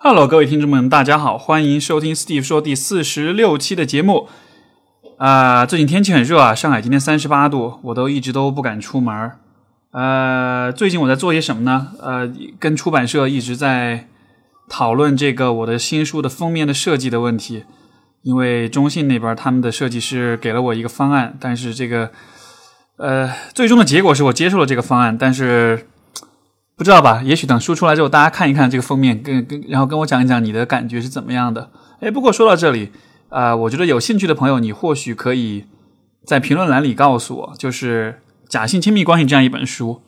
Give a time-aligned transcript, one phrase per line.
[0.00, 4.28] Hello，各位听众们，大家好，欢迎收听 Steve 说第四十六期的节目。
[5.16, 9.32] 啊、最近天气很热啊，上海今天三十八度，我都一直都不敢出门。
[9.90, 11.88] 呃，最近我在做些什么呢？
[12.00, 14.06] 呃，跟出版社一直在
[14.68, 17.64] 讨论这个我的新书的封面的设计的问题。
[18.22, 22.12] 因为中信那边他们的设计师给了我一个方案，但是这个
[22.98, 25.88] 呃，最终的结果是我接受了这个方案，但是
[26.78, 27.20] 不知道吧？
[27.24, 31.70] 也许等书出来之后，大家看一看这个封面，跟跟然后跟我讲一讲你的感觉是怎么样的。
[31.98, 32.92] 哎，不过说到这里，
[33.30, 35.64] 啊、我觉得有兴趣的朋友，你或许可以
[36.24, 40.00] 在评论栏里告诉我，就是《假性亲密关系》这样一本书。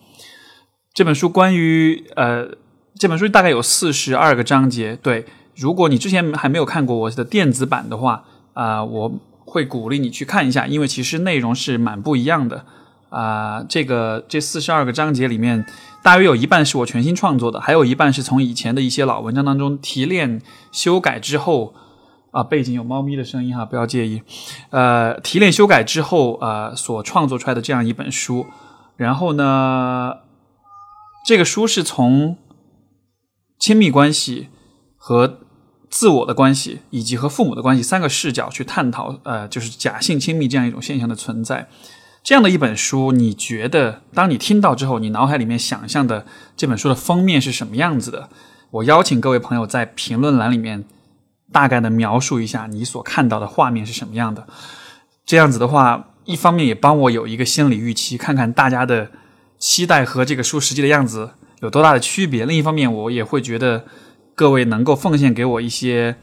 [0.95, 2.51] 这本书关于呃，
[2.95, 4.97] 这本书大概有四十二个章节。
[5.03, 5.27] 对，
[5.57, 9.13] 如果你之前还没有看过我的电子版的话，啊、我
[9.45, 12.65] 会鼓励你去看一下，因为其实内容是蛮不一样的。
[13.09, 15.67] 啊、这个这四十二个章节里面，
[16.03, 20.41] 大约有一半是我全新创作的，还有一半是从以前的一些老文章当中提炼、
[20.73, 21.75] 修改之后。
[22.33, 24.23] 啊，背景有猫咪的声音哈，不要介意。
[24.71, 28.47] 呃，提炼修改之后，呃，所创作出来的这样一本书。
[28.97, 30.19] 然后呢，
[31.27, 32.37] 这个书是从
[33.59, 34.47] 亲密关系
[34.97, 35.41] 和
[35.91, 41.69] 自我的关系，以及和父母的关系三个视角去探讨，呃，就是假性亲密这样一种现象的存在。
[42.23, 48.29] 这样的一本书，你觉得当你听到之后，你脑海里面想象的这本书的封面是什么样子的？
[48.73, 50.85] 我邀请各位朋友在评论栏里面
[51.51, 54.47] 大概的描述一下你所看到的画面是什么样的。
[55.25, 59.11] 这样子的话，一方面也帮我有一个心理预期，看看大家的
[59.59, 63.87] 期待和这个书实际的样子有多大的区别；另一方面，我也会觉得
[64.35, 66.17] 各位能够奉献给我一些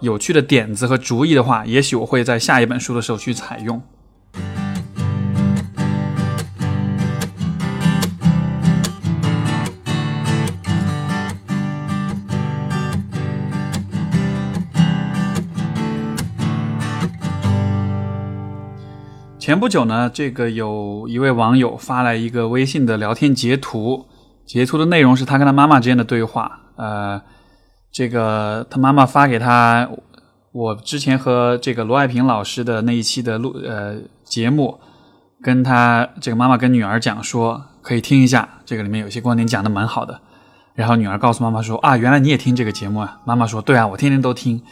[0.00, 3.82] 有趣的点子和主意的话，也许我会在下一本书的时候去采用。
[19.52, 24.06] 前不久呢，这个有一位网友发来一个微信的聊天截图，
[24.46, 26.60] 截图的内容是他跟他妈妈之间的对话。
[26.76, 27.20] 呃，
[27.92, 29.86] 这个他妈妈发给他
[30.52, 34.80] 我之前和这个罗爱萍老师的那一期的录呃节目，
[35.42, 40.18] 跟他这个妈妈跟女儿讲说，可以听一下，这个里面有些观点讲的蛮好的。
[40.74, 43.18] 然后女儿告诉妈妈说啊，原来你也听这个节目啊？
[43.26, 44.62] 妈妈说对啊，我天天都听。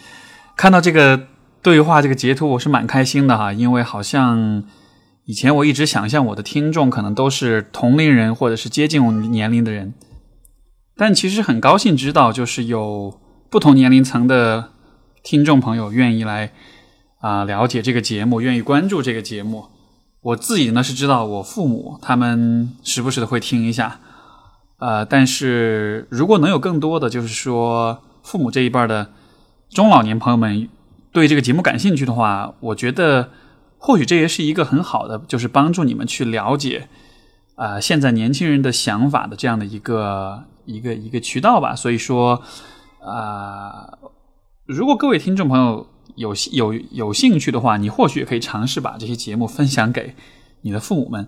[0.56, 1.26] 看到这个
[1.62, 4.65] 对话这个截图，我是蛮开心的哈，因为好像
[5.25, 9.93] 以前我一直想象我的听众可能都是同龄人或者是接近我年龄的人，
[10.97, 13.20] 但其实很高兴知道，就是有
[13.50, 14.70] 不同年龄层的
[15.22, 16.53] 听众朋友愿意来
[17.20, 19.66] 啊、了解这个节目，愿意关注这个节目。
[20.22, 24.00] 我自己呢是知道，我父母他们时不时的会听一下，
[24.78, 29.12] 呃，但是如果能有更多的，就是说父母这一辈的
[29.69, 30.69] 中老年朋友们
[31.12, 33.31] 对这个节目感兴趣的话，我觉得
[33.78, 36.88] 或许这也是一个很好的，就是帮助你们去了解
[37.56, 41.75] 啊、现在年轻人的想法的这样的一个一个一个渠道吧。
[41.75, 42.41] 所以说
[43.00, 43.99] 啊、
[44.66, 50.15] 如果各位听众朋友有有有兴趣的话，你或许也可以尝试把这些节目分享给
[50.62, 51.26] 你的父母们，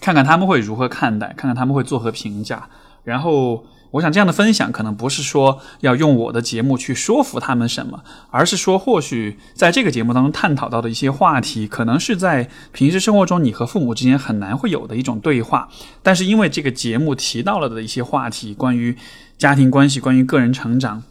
[0.00, 2.68] 看看他们会如何看待，看看他们会作何评价，
[3.04, 3.64] 然后。
[3.90, 15.68] 我想这样的分享可能不是说要用我的节目去说服他们什么，而是说或许在这个节目当中探讨到的一些话题，可能是在平时生活中你和父母之间很难会有的一种对话，
[16.02, 18.94] 但是因为这个节目提到了的一些话题，关于
[19.38, 21.02] 家庭关系、关于个人成长、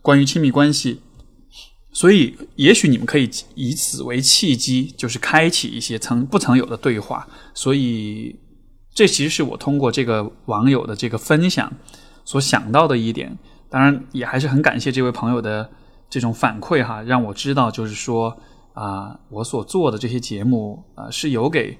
[0.00, 1.00] 关于亲密关系，
[1.92, 7.26] 所以也许你们可以以此为契机，就是开启一些曾不曾有的对话。
[7.52, 8.36] 所以
[8.94, 11.72] 这其实是我通过这个网友的这个分享。
[12.32, 13.36] 所想到的一点，
[13.68, 15.70] 当然也还是很感谢这位朋友的
[16.08, 18.34] 这种反馈哈，让我知道就是说
[18.72, 21.76] 啊、我所做的这些节目啊、是有给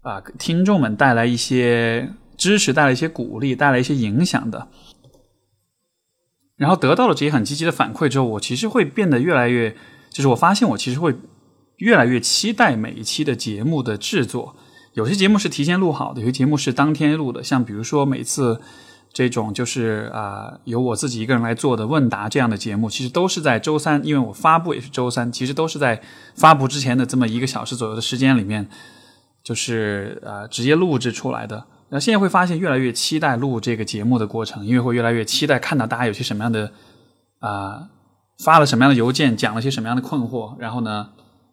[0.00, 4.68] 啊、听众们带来一些支持，带来一些鼓励，带来一些影响的。
[6.56, 9.76] 然后得到了这些很积极的反馈之后，我其实会变得越来越，
[10.08, 11.14] 就是我发现我其实会
[11.76, 14.56] 越来越期待每一期的节目的制作。
[14.94, 18.62] 有些节目是提前录好的，有些节目是当天录的，像比如说每次。
[19.16, 26.02] 这种就是啊、由我自己一个人来做的问答这样的节目，其实都是在周三，因为我发布也是周三，其实都是在
[26.34, 28.68] 发布之前的这么一个小时左右的时间里面，
[29.42, 31.64] 就是呃直接录制出来的。
[31.88, 36.72] 那现在会发现越来越期待录这个节目的过程，因为会越来越期待看到大家有些什么样的
[37.38, 37.88] 啊、
[38.44, 41.08] 发了什么样的邮件，讲了些什么样的困惑，然后呢，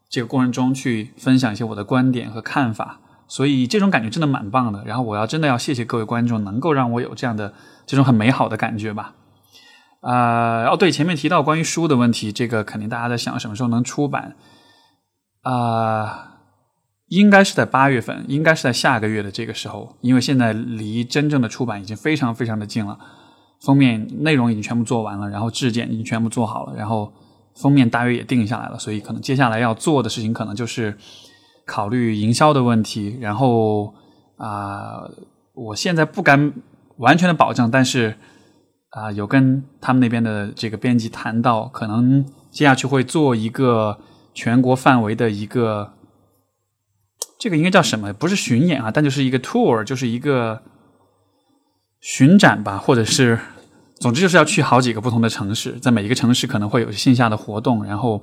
[0.10, 3.00] 这个过程中去分享一些我的观点和看法。
[3.34, 4.84] 所以这种感觉真的蛮棒的。
[4.86, 7.52] 然后我要真的要谢谢各位观众，能够让我有这样的
[7.88, 9.16] 这种很美好的感觉吧。
[10.02, 14.36] 啊，哦，对，前面提到关于书的问题，这个肯定大家在想什么时候能出版
[15.42, 16.30] 啊？
[17.08, 23.00] 应该是在八月份，应该是在下个月的这个时候，因为现在离真正的出版已经非常非常的近了。
[23.66, 27.12] 封面内容已经全部做完了，然后质检已经全部做好了，然后
[27.56, 30.96] 封面大约也定下来了，所以可能接下来要做的事情可能就是
[31.66, 33.18] 考虑营销的问题。
[33.22, 33.94] 然后
[34.38, 35.04] 啊，
[35.54, 36.54] 我现在不敢
[36.98, 38.16] 完全的保证，但是。
[38.96, 43.98] 啊，有跟他们那边的这个编辑谈到，可能接下去会做一个
[44.36, 45.94] 全国范围的一个，
[47.40, 48.14] 这个应该叫什么？
[48.14, 50.62] 不是巡演啊，但就是一个 tour，就是一个
[52.02, 53.40] 巡展吧，或者是，
[53.96, 58.22] 总之就是要去好几个不同的城市，在每一个城市可能会有线下的活动，然后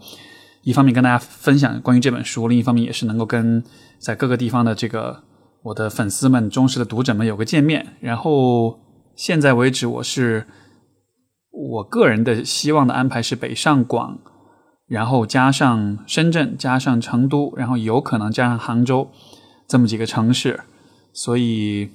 [0.62, 3.64] 一方面跟大家分享关于这本书，另一方面也是能够跟
[3.98, 5.22] 在各个地方的这个
[5.62, 7.96] 我的粉丝们、忠实的读者们有个见面。
[8.00, 8.80] 然后
[9.14, 10.46] 现在为止，我是。
[11.52, 14.20] 我个人的希望的安排是北上广，
[14.86, 19.10] 然后加上深圳，加上成都，然后有可能加上杭州
[19.66, 20.60] 这么几个城市。
[21.12, 21.90] 所以，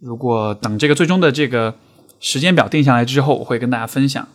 [0.00, 1.76] 如果等这个最终的这个
[2.18, 4.26] 时间表定下来之后，我会跟大家分享。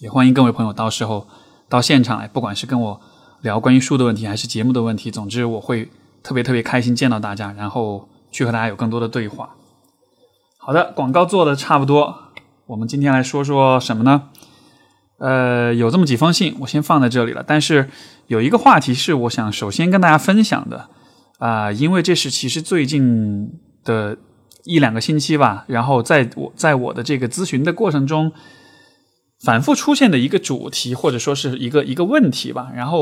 [0.00, 1.26] 也欢迎各位朋友到时候
[1.68, 3.00] 到现场来，不管是跟我
[3.42, 5.90] 聊关于书的问题，还是节目的问题，总之我会
[6.22, 9.50] 特别特别开心见到大家，然后去和大家有更多的对话。
[10.58, 12.14] 好的，广告做的差不多。
[12.66, 14.24] 我们今天来说说什么呢？
[15.18, 17.44] 呃，有这么几封信，我先放在这里了。
[17.46, 17.88] 但是
[18.26, 20.88] 有一个话题是我想首先跟大家分享的
[21.38, 23.50] 啊，因为这是其实最近
[23.84, 24.18] 的
[24.64, 28.32] 一两个星期吧，然后在我在我的这个咨询的过程中
[29.46, 32.72] 反复出现的一个主题，或者说是一个一个问题吧。
[32.74, 33.00] 然后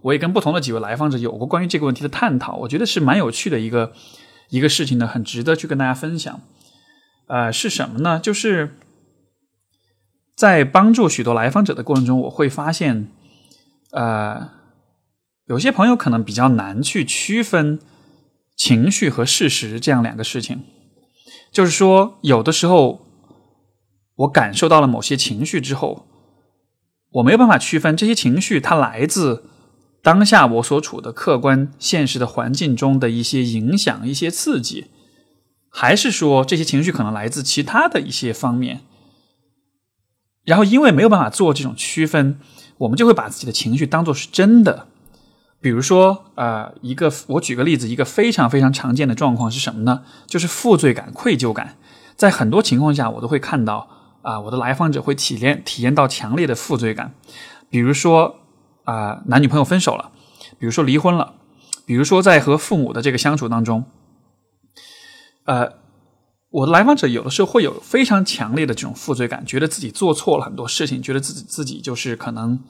[0.00, 3.92] 我也跟不同的几位来访者有过关于这个问题的探讨，我觉得是蛮有趣的一个
[4.48, 6.40] 一个事情呢，很值得去跟大家分享。
[7.26, 8.18] 呃，是什么呢？
[8.18, 8.78] 就是。
[10.34, 13.08] 在帮助许多来访者的过程中，我会发现，
[13.92, 14.48] 呃，
[15.46, 17.78] 有些朋友可能比较难去区分
[18.56, 20.64] 情绪和事实这样两个事情。
[21.52, 23.06] 就是说，有的时候
[24.22, 26.06] 我感受到了某些情绪之后，
[27.10, 29.44] 我没有办法区分这些情绪它来自
[30.02, 34.86] 当下我所处的客观现实的环境中的一些影响、一些刺激，
[35.68, 38.80] 还是说这些情绪可能来自其他的一些方面。
[40.44, 42.40] 然后，因为没有办法做这种区分，
[42.78, 44.88] 我们就会把自己的情绪当做是真的。
[45.60, 50.02] 比如说，呃，一个我举个例子，一个非常非常常见的状况是什么呢？
[50.26, 51.76] 就是负罪感、愧疚感。
[52.16, 53.88] 在很多情况下，我都会看到
[54.22, 57.14] 啊，我的来访者会体验体验到强烈的负罪感。
[57.68, 58.36] 比如说，
[58.84, 60.10] 啊，男女朋友分手了，
[60.58, 61.34] 比如说离婚了，
[61.84, 63.84] 比如说在和父母的这个相处当中，
[65.44, 65.82] 呃。
[66.54, 72.60] 我的来访者有的时候会有非常强烈的这种负罪感，觉得自己做错了很多事情，觉得自己自己就是可能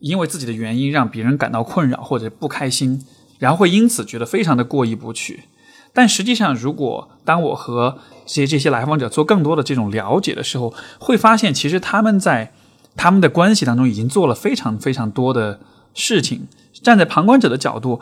[0.00, 3.02] 因为自己的原因让别人感到困扰或者不开心，
[3.38, 5.44] 然后会因此觉得非常的过意不去。
[5.92, 12.52] 但实际上，如果当我和这些这些来访者做更多的这种了解的时候，会发现其实他们在
[12.96, 15.60] 他们的关系当中已经做了非常非常多的
[15.94, 16.48] 事情。
[16.82, 18.00] 站在旁观者的角度，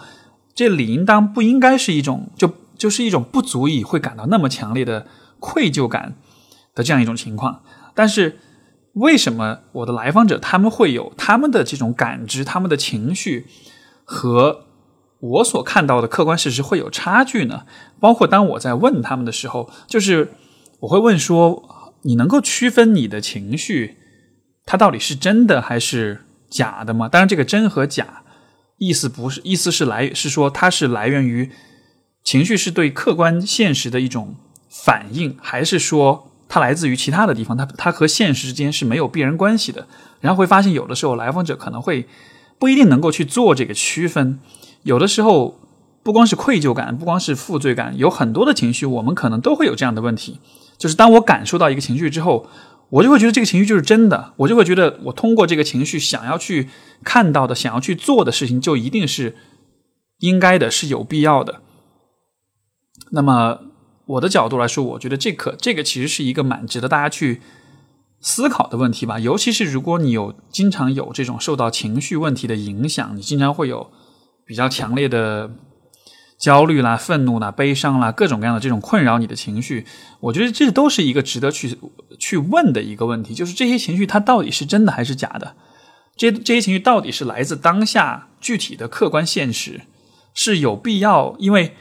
[0.54, 5.06] 这理应当不应该是一种就就是一种不足以会感到那么强烈的。
[5.40, 6.16] 愧疚感
[6.74, 7.62] 的这样一种情况，
[7.94, 8.40] 但是
[8.94, 13.46] 为什么我的来访者他们会有他们的这种感知，他们的情绪
[14.02, 14.64] 和
[15.20, 17.62] 我所看到的客观事实会有差距呢？
[17.98, 20.32] 包括当我在问他们的时候，就是
[20.80, 23.96] 我会问说：“你能够区分你的情绪，
[24.64, 28.22] 它到底是真的还是假的吗？”当然，这个真和假
[28.76, 31.50] 意思不是，意思是来是说它是来源于
[32.22, 34.36] 情绪是对客观现实的一种。
[34.70, 39.88] 反应还是说它来自于其他的地方，它它和现实之间是没有必然关系的。
[40.20, 42.06] 然后会发现，有的时候来访者可能会
[42.58, 44.38] 不一定能够去做这个区分。
[44.88, 45.60] 有的时候
[46.02, 50.40] 不光是愧疚感，不光是负罪感，有很多的情绪，我们可能都会有这样的问题。
[50.78, 52.46] 就是当我感受到一个情绪之后，
[52.88, 56.70] 我就会觉得这个情绪就是真的，我就会觉得我通过这个情绪想要去
[57.04, 59.36] 看到的、想要去做的事情，就一定是
[60.20, 61.60] 应该的，是有必要的。
[63.10, 63.60] 那么。
[64.08, 67.42] 我的角度来说，我觉得这可这个其实是一个蛮值得大家去
[68.22, 69.18] 思考的问题吧。
[69.18, 73.90] 尤其是如果你有经常有这种受到情绪问题的影响，你经常会有
[74.48, 75.50] 比较强烈的
[76.38, 79.84] 焦虑啦、愤怒啦、悲伤啦，各种各样的这种困扰你的情绪，
[80.20, 81.76] 我觉得这都是一个值得去
[82.18, 85.54] 去问的一个问题，就是这些情绪它到底是真的还是假的？
[86.16, 89.82] 这这些情绪到底是来自当下具体的客观现实，
[90.32, 91.36] 是有必要？
[91.38, 91.74] 因为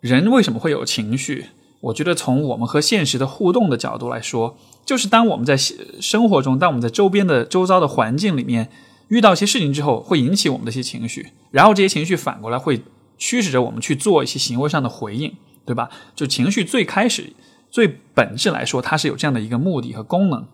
[0.00, 1.46] 人为什么会有情绪？
[1.80, 8.68] 我觉得从我们和现实的互动的角度来说，就是当我们在生活中，当我们在周边的周遭的环境里面
[9.08, 12.82] 遇到一些事情之后，会引起我们的一些情绪，然后这些情绪反过来会
[13.16, 15.34] 驱使着我们去做一些行为上的回应，
[15.66, 15.88] 对吧？
[16.14, 17.32] 就情绪最开始、
[17.70, 20.46] 最本质来说，它是有这样的一个目的和功能。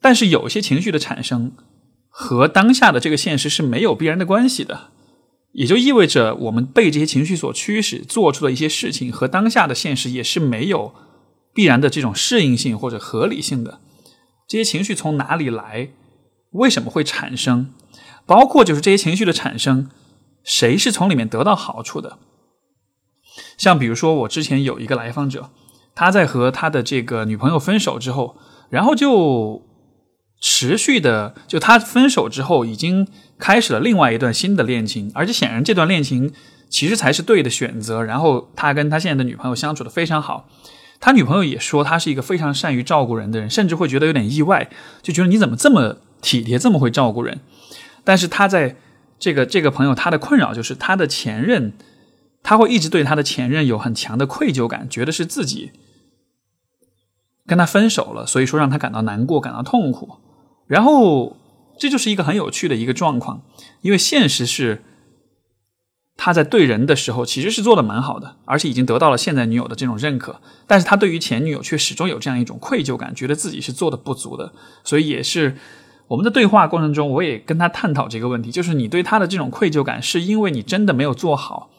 [0.00, 1.52] 但是有些情绪的产生
[2.08, 4.90] 和当下的这个现实是没有必然的关系的。
[5.52, 10.94] 也就意味着，我们被这些情绪所驱使做出的一些事情，和当下的现实也是没有
[11.54, 13.80] 必然的这种适应性或者合理性的。
[14.48, 15.90] 这些情绪从哪里来？
[16.52, 17.70] 为什么会产生？
[18.24, 19.90] 包括就是这些情绪的产生，
[20.42, 22.18] 谁是从里面得到好处的？
[23.58, 25.50] 像比如说，我之前有一个来访者，
[25.94, 28.36] 他在和他的这个女朋友分手之后，
[28.70, 29.66] 然后就。
[30.44, 33.06] 持续的，就他分手之后，已经
[33.38, 36.32] 开始了另外一段新的恋情，而且显然这段恋情
[36.68, 38.02] 其实才是对的选择。
[38.02, 40.48] 然后他跟他现在的女朋友相处的非常好，
[40.98, 44.68] 他女朋友也说他是一个非常善于照顾人的人，甚至会觉得有点意外，
[45.00, 47.40] 就觉得你怎么这么体贴，这么会照顾人。
[48.02, 48.76] 但是他在
[49.18, 51.74] 这个这个朋友他的困扰就是他的前任，
[52.42, 55.72] 他会一直对他的前任有很强的愧疚感，觉得是自己
[57.46, 60.16] 跟他分手了，所以说让他感到难过，感到痛苦。
[60.66, 61.36] 然后，
[61.78, 63.42] 这就是一个很有趣的一个状况，
[63.82, 64.82] 因为现实是，
[66.16, 74.52] 他在对人的时候其实是做的蛮好的，而且已经得到了现在女友的这种认可，但是他对于前女友却始终有这样一种愧疚感，觉得自己是做的不足的，
[74.82, 75.56] 所以也是
[76.12, 81.70] 我们的对话过程中，我也跟他探讨这个问题，就是你对他的这种愧疚感，是因为你真的没有做好，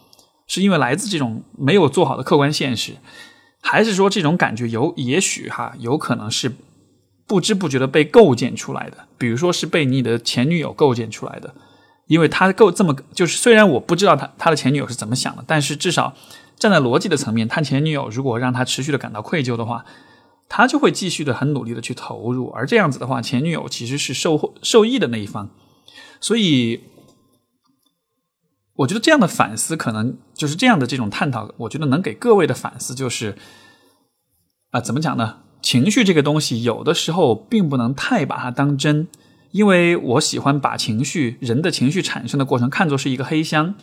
[0.47, 2.93] 是因为来自这种没有做好的客观现实，
[3.61, 6.51] 还是说这种感觉有也许哈有可能是。
[7.25, 11.55] 不知不觉的被构建出来的，比如说是被你的前女友构建出来的，
[12.07, 16.13] 因为他构这么就是虽然我不知道他他的前女友是怎么想的，但是至少
[16.59, 19.85] 站在逻辑的层面，他前女友如果让他持续的感到愧疚的话，
[20.49, 25.49] 他就会继续的很努力的去投入，而这样子的话，前女友其实是受受益的那一方，
[26.21, 26.81] 所以
[28.75, 33.35] 我觉得这样的反思可能就是这样的这种探讨，我觉得能给各位的反思就是
[34.71, 35.39] 啊，怎么讲呢？
[35.61, 39.07] 情绪这个东西，有的时候并不能太把它当真，
[39.51, 43.75] 因为我喜欢把情绪、人的情绪产生的过程看作是一个黑箱。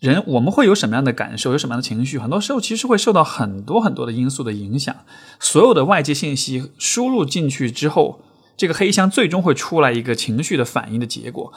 [0.00, 4.96] 人我们会有什么样的感受，有什么样的情绪，很多时候其实会受到很多很多的因素的影响。
[5.38, 8.22] 所有的外界信息输入进去之后，
[8.56, 11.52] 这个黑箱最终会出来一个情绪的反应的结果。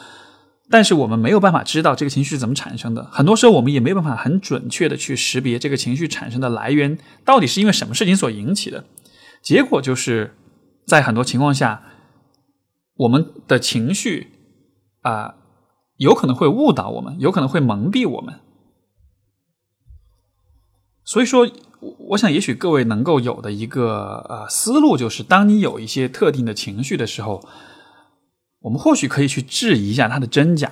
[0.69, 8.85] 但是我们没有办法知道这个情绪是怎么产生的，很多时候我们也没有办法很准确的去识别这个情绪产生的来源到底是因为什么事情所引起的。
[9.41, 10.35] 结果就是
[10.85, 11.83] 在很多情况下，
[12.95, 14.27] 我们的情绪
[15.01, 15.35] 啊，
[16.03, 18.39] 有可能会误导我们，有可能会蒙蔽我们。
[21.03, 21.49] 所以说，
[22.09, 27.43] 我想，也许各位能够有的一个呃思路，就是当你有一些特定的情绪的时候，
[28.61, 30.71] 我们或许可以去质疑一下它的真假。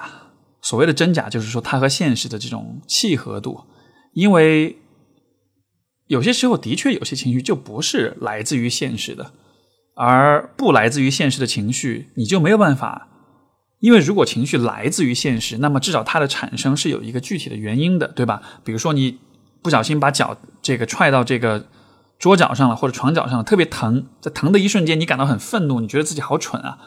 [0.61, 3.61] 所谓的真假，就是说它和现实的这种契合度，
[4.13, 4.77] 因为。
[6.07, 9.31] 有些时候，的确有些情绪就不是来自于现实的，
[9.95, 13.07] 而不来自于现实的情绪，你就没有办法。
[13.81, 18.41] 因为如果情绪来自于现实，那么至少它的产生是有一个具体的原因的，对吧？
[18.63, 19.19] 比如说你
[19.61, 21.67] 不小心把脚这个踹到这个
[22.17, 26.77] 桌角上了，或者床角上了，特别疼，在疼的一瞬间，你感到很愤怒，你觉得自己好蠢啊。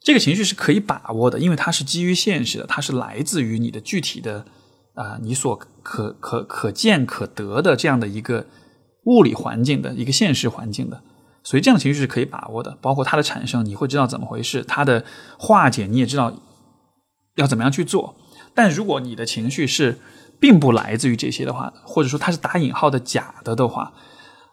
[0.00, 4.44] 这个情绪是可以把握的，因为它是基于现实的，它是来自于你的具体的。
[4.94, 8.46] 啊，你所可可可见可得的这样的一个
[9.06, 11.02] 物理环境的一个现实环境的，
[11.44, 15.04] 所以这样的情绪是可以把握的，包括它的产生，你会知道怎么回事；它的
[15.38, 16.32] 化解，你也知道
[17.36, 18.16] 要怎么样去做。
[18.54, 20.00] 但如果你的情绪是
[20.40, 23.92] 并不来自于这些的话，或者说它是打引号的假的的话，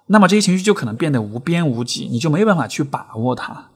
[0.08, 3.70] 那么这些情绪就可能变得无边无际，你就没有办法去把握它。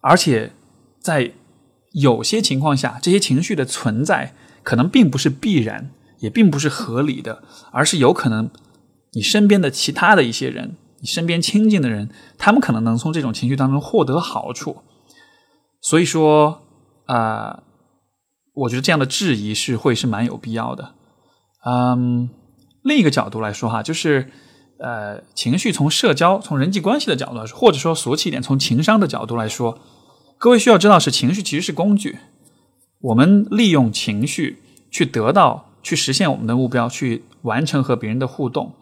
[0.00, 0.52] 而且
[1.00, 1.32] 在
[1.92, 4.34] 有些情况下，这些情绪的存在。
[4.64, 8.50] 可能并不是必然，也并不是合理的，而是有可能
[9.12, 14.82] 你身边的其他的一些人，你身边亲近的人，他们可能能从这种情绪当中获得好处。
[15.80, 16.62] 所以说，
[17.06, 17.62] 啊，
[18.54, 20.94] 我觉得这样的质疑是会是蛮有必要的。
[21.64, 22.30] 嗯，
[22.82, 24.30] 另一个角度来说哈，就是
[24.80, 29.78] 呃，情绪从社交、从人际关系的角度来说，或者说俗气一点，从情商的角度来说，
[30.38, 32.18] 各位需要知道是情绪其实是工具。
[33.00, 38.74] 我们利用情绪去得到、去实现我们的目标，去完成和别人的互动。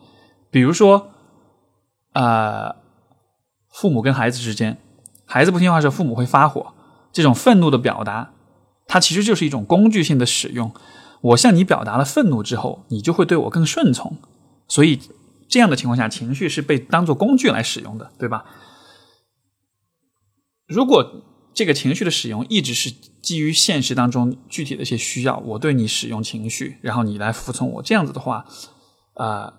[0.51, 1.11] 比如说，
[2.19, 2.77] 啊，
[3.71, 4.79] 父母跟孩子之间，
[5.27, 6.73] 孩子不听话的时候，父母会发火。
[7.13, 8.33] 这种愤怒的表达，
[8.87, 10.73] 它其实就是一种工具性的使用。
[11.23, 14.17] 我向你表达了愤怒之后，你就会对我更顺从。
[14.69, 15.01] 所以，
[15.49, 18.45] 这样的情况下，情绪是被当做工具来使用的，对吧？
[20.67, 21.23] 如果
[21.55, 22.91] 这个情绪的使用一直是
[23.23, 28.45] 基于现实当中具体的一些需要，我对你使用情绪，然后你来服从我，这样子的话，
[29.15, 29.55] 啊，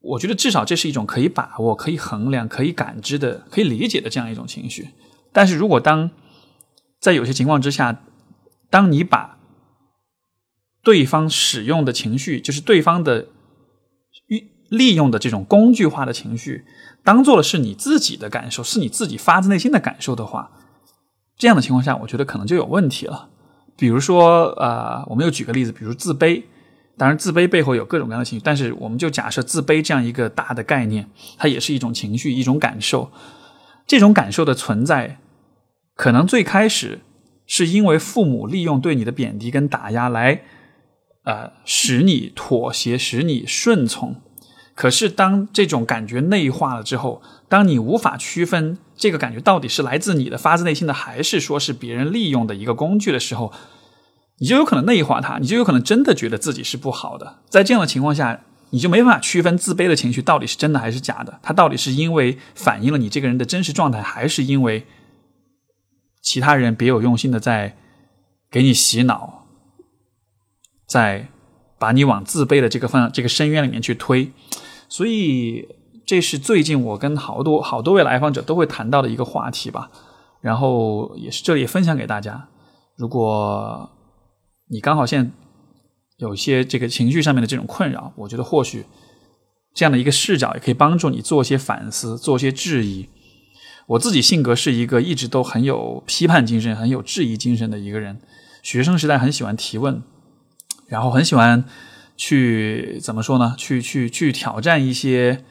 [0.00, 4.88] 我觉得至少这是一种可以把握、可以衡量、可以感知的、可以理解的这样一种情绪。
[5.32, 6.10] 但是如果当
[6.98, 8.02] 在有些情况之下，
[8.70, 9.38] 当你把
[10.82, 13.26] 对方使用的情绪，就是对方的
[14.26, 16.64] 利利用的这种工具化的情绪，
[17.04, 20.50] 当做的是你自己的感受，是你自己发自内心的感受的话。
[21.36, 23.28] 这样的情况下，我觉得可能就有问题了。
[23.76, 26.44] 比如说，呃，我们又举个例子，比如自卑。
[27.00, 33.10] 当然，自卑背后有各种各样的情绪，但是我们就假设自卑这样一个大的概念，它也是一种情绪，一种感受。
[33.86, 35.18] 这种感受的存在，
[35.94, 37.00] 可能最开始
[37.46, 40.42] 是因为父母利用对你的贬低跟打压来，
[41.24, 44.16] 呃，使你妥协，使你顺从。
[44.74, 53.50] 可是，当这种感觉内化了之后，当你无法区分这个感觉到底是来自你的发自内心的，还是说是别人利用的一个工具的时候，
[54.40, 57.40] 你就有可能内化它，你就有可能真的觉得自己是不好的。
[57.48, 64.86] 在这样的情况下，你就没办法区分自卑的情绪到底是真的还是假的，它到底是因为反映了你这个人的真实状态，还是因为
[66.22, 67.76] 其他人别有用心的在
[68.50, 69.46] 给你洗脑，
[70.86, 71.28] 在
[71.78, 74.32] 把你往自卑的这个方这个深渊里面去推。
[74.88, 75.68] 所以，
[76.06, 79.90] 这是最近我跟好多好多位来访者都会谈到的一个话题吧。
[80.40, 82.48] 然后也是这里分享给大家。
[82.96, 83.90] 如果
[84.70, 85.30] 你刚好现在
[86.18, 88.84] 有一些这个情绪上面的这种困扰，我觉得或许
[89.74, 93.08] 这样的一个视角也可以帮助你做些反思，做些质疑。
[93.88, 98.20] 我自己性格是一个一直都很有批判精神、很有质疑精神的一个人。
[98.62, 100.02] 学生时代很喜欢提问，
[100.86, 101.64] 然后很喜欢。
[102.22, 103.54] 去怎么说呢？
[103.56, 105.42] 去去去挑战一些，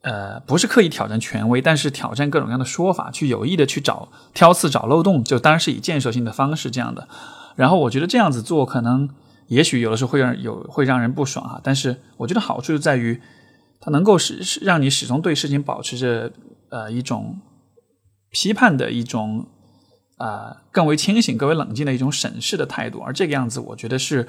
[0.00, 7.06] 呃，不是刻意挑战权威，但是挑战各种各样的说法，去有意的去找挑刺、找漏洞，就当然是以建设性的方式这样的。
[7.58, 9.10] 然后我觉得这样子做，可能
[9.48, 11.60] 也许有的时候会让有会让人不爽啊。
[11.62, 13.20] 但是我觉得好处就在于，
[13.80, 16.32] 它能够使让你始终对事情保持着
[16.70, 17.40] 呃一种
[18.30, 19.46] 批判的一种
[20.16, 23.00] 啊更为清醒、更为冷静的一种审视的态度。
[23.00, 24.28] 而这个样子，我觉得是。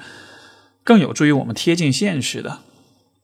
[0.82, 2.60] 更有助于我们贴近现实的，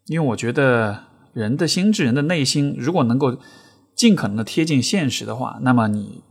[0.05, 3.39] 因为我觉得人的心智、人的内心，如果能够
[3.95, 6.23] 尽可能的贴近现实的话，那么你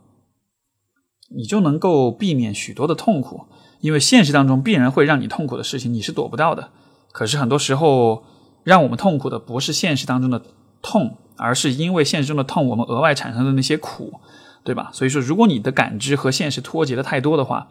[1.35, 3.45] 你就能够避免许多的痛苦。
[3.81, 6.69] 因为现实当中必然会让你痛苦的事情，你是躲不到的。
[7.11, 8.23] 可是很多时候，
[8.63, 10.41] 让我们痛苦的不是现实当中的
[10.81, 14.19] 痛，而是因为现实中的痛，我们额外产生的那些苦，
[14.63, 14.89] 对吧？
[14.91, 17.67] 所以说，如果你的感知和现实脱节的太多的话，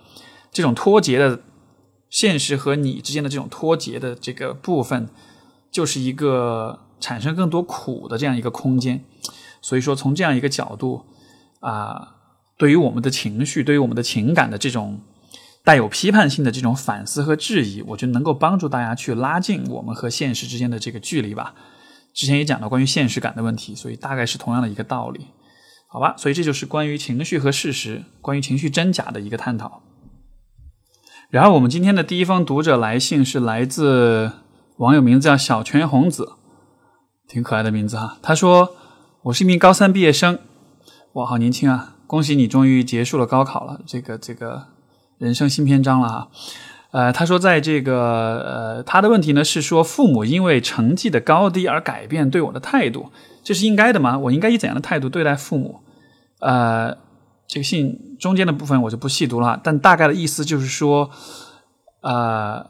[0.53, 1.41] 这种脱节的。
[2.11, 5.09] 现实和你之间的这种脱节的这个部分，
[5.73, 9.05] 就是一个产生更多苦的这样一个空间。
[9.61, 11.07] 所以说，从这样一个角度
[11.59, 12.15] 啊，
[12.57, 15.01] 对于我们的情绪，对于我们的情感的这种
[15.65, 21.55] 带有批判性的这种反思和质疑，我觉得能够帮助大家去拉近我们和现实之间的这个距离吧。
[22.13, 25.27] 之前也讲到关于现实感的问题，所以大概是同样的一个道理，
[25.89, 26.15] 好吧？
[26.17, 29.83] 所以这就是关于情绪和事实，关于情绪真假的一个探讨。
[31.31, 34.31] 然后我们今天的第一封读者来信是来自
[34.77, 36.35] 网友，名字叫小泉红子，
[37.27, 38.19] 挺可爱的名字哈。
[38.23, 38.77] 他说
[39.25, 40.39] ：“我是一名高三毕业生，
[41.15, 41.94] 哇，好年轻啊！
[42.07, 44.65] 恭喜你终于结束了高考了，这个这个
[45.19, 46.29] 人生新篇章了哈。”
[46.93, 53.11] 呃，他说在这个呃，他的问题呢是说父母因为成绩的高低而改变对我的态度，
[53.43, 54.19] 这是应该的吗？
[54.19, 55.81] 我应该以怎样的态度对待父母？
[56.41, 56.97] 呃。
[57.47, 61.11] 这个信中间的部分我就不细读了，但大概的意思就是说，
[62.01, 62.67] 呃，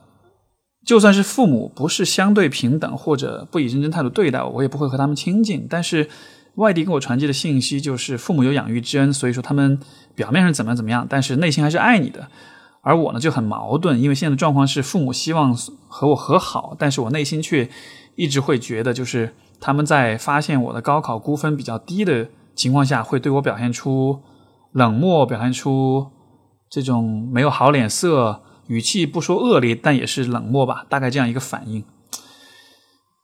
[0.85, 5.65] 就算是父母不是相对平等或者不以认真态度对待我，我也不会和他们亲近。
[5.69, 6.09] 但是
[6.55, 9.79] 外地给我传递的信息就是，父母有养育之恩，所以说他们
[10.13, 12.27] 表面上怎么怎么样，但是内心还是爱你的。
[12.81, 15.55] 而我呢就很矛盾，因为现在的状况是父母希望
[15.87, 17.69] 和我和好，但是我内心却
[18.15, 24.21] 一直会觉得，就是他们在发现我的高考估分比较低的情况下，会对我表现出。
[24.71, 26.07] 冷漠表现出
[26.69, 31.81] 这种没有好脸色，语气不说恶劣，但也是冷漠吧，大概这样一个反应。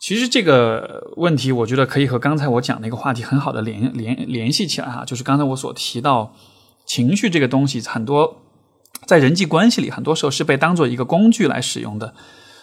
[0.02, 6.34] 其实这个问题，我觉得可以和刚才我讲那个话题很好的联联联系起来哈，就是刚才我所提到
[6.88, 8.42] 情绪这个东西，很多
[9.06, 12.14] 在人际关系里，很多时候是被当做一个工具来使用的，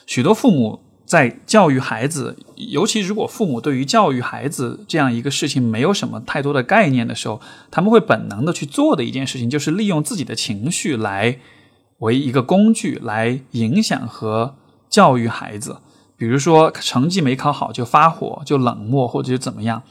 [0.05, 0.81] 许多父母。
[1.09, 11.39] 在教育孩子，尤其如果父母对于教育孩子这样一个事情没有什么太多的概念的时候，他们会本能的去做的一件事情，就是利用自己的情绪来
[12.01, 14.57] 为一个工具来影响和
[14.91, 15.79] 教育孩子。
[16.19, 19.85] 比如说成绩没考好就发火、就冷漠或者是怎么样，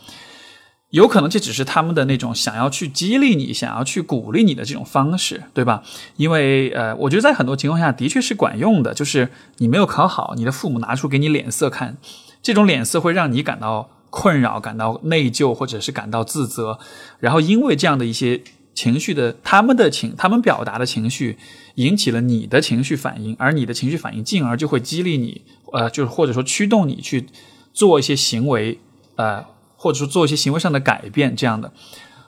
[0.90, 5.82] 有可能这只是他们的那种想要去激励你、想要去鼓励你的这种方式，对吧？
[6.18, 11.98] 因为呃，我觉得在很多情况下的确是管用的，就是你没有考好，你的父母拿出给你脸色看，
[12.44, 16.78] 这种脸色会让你感到困扰、感到内疚或者是感到自责，
[17.20, 18.44] 然后因为这样的一些。
[18.78, 21.40] 情绪的，他们的情，他们表达的情绪，
[21.78, 27.28] 引起了你的情绪反应，而你的情绪反应进而就会激励你，呃，就是或者说驱动你去
[27.72, 28.80] 做一些行为，
[29.16, 31.72] 呃，或者说做一些行为上的改变，这样的。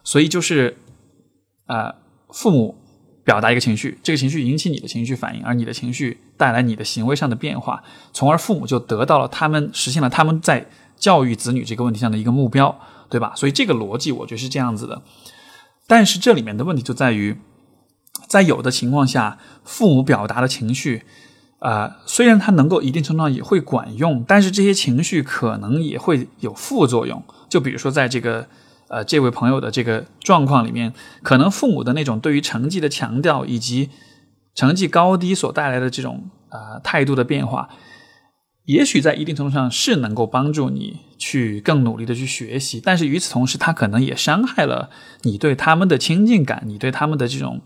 [0.04, 0.78] 所以就是，
[1.66, 1.96] 呃，
[2.32, 2.78] 父母
[3.24, 7.84] 表达一个情绪，这个情绪引起你的情绪反应，而你的情绪带来你的行为上的变化，
[8.14, 13.34] 从而父母就得到了他们实现了他们在教育子女这个问题上的一个目标，对吧？
[13.36, 15.02] 所以这个逻辑我觉得是这样子的。
[15.88, 17.36] 但是这里面的问题就在于，
[18.30, 21.04] 在有的情况下，父母表达的情绪，
[21.58, 27.24] 啊，虽然它能够一定程度上也会管用，但是这些情绪可能也会有副作用。
[27.50, 28.48] 就比如说，在这个
[28.88, 33.89] 呃这位朋友的这个状况里面，可能父母的那种对于成绩的强调，以及
[34.54, 37.70] 成绩高低所带来的这种啊态度的变化。
[38.65, 44.92] 也许在一定程度上是能够帮助你去更努力的去学习，但是与此同时，他可能也伤害了
[45.24, 47.62] 你对他们的亲近感，你对他们的这种，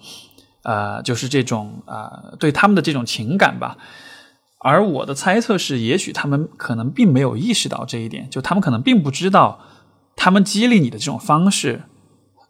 [0.63, 3.77] 呃，就是这种啊，对他们的这种情感吧。
[4.59, 9.59] 而我的猜测是，也许他们可能并没有意识到这一点，就他们可能并不知道，
[10.15, 11.83] 他们激励你的这种方式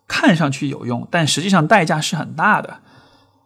[0.07, 2.81] 看上去有用，但实际上代价是很大的。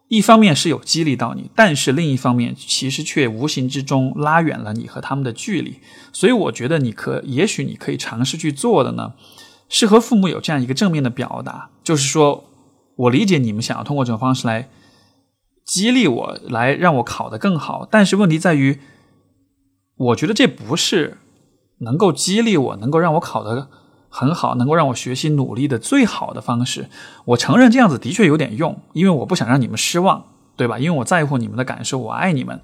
[0.10, 5.82] 一方面是有激励到你，但是另一方面其实却无形之中拉远了你和他们的距离。
[6.13, 9.13] 所以我觉得你可，也许你可以尝试去做的呢，
[9.67, 12.45] 是和父母有这样一个正面的表达，就是说
[12.97, 14.69] 我理解你们想要通过这种方式来
[15.65, 17.88] 激励我，来让我考得更好。
[17.89, 18.79] 但是问题在于，
[19.95, 21.17] 我觉得这不是
[21.79, 23.69] 能够激励我，能够让我考得。
[24.10, 26.89] 很好，能够让我学习努力的最好的方式。
[27.25, 30.79] 我承认这样子的确有点用，因为我不想让你们失望，对吧？
[30.79, 32.62] 因为我在乎你们的感受，我爱你们。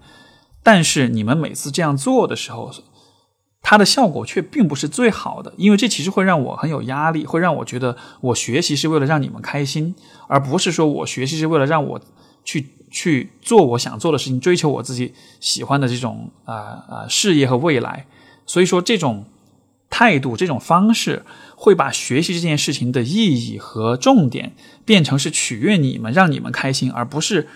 [0.63, 2.71] 但是你们每次这样做的时候，
[3.63, 9.95] 它的效果却并不是最好的，因为这其实会让我很有压力，会让我觉得我学习是为了让你们开心，
[10.27, 11.99] 而不是说我学习是为了让我
[12.43, 16.53] 去去做我想做的事情，追求我自己喜欢的这种啊
[16.87, 18.05] 啊事业和未来。
[18.45, 19.25] 所以说这种。
[19.95, 21.23] 态度这种方式
[21.55, 27.47] 会把学习这件事情的意义和重点变成是取悦你们，让你们开心，而不是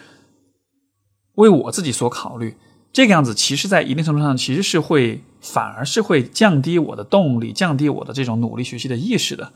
[1.33, 2.55] 为我自己所考虑。
[2.93, 9.51] 这个样子，其实，在一定程度上，其实是会反而是会降低我的动力，降低我的这种努力学习的意识的。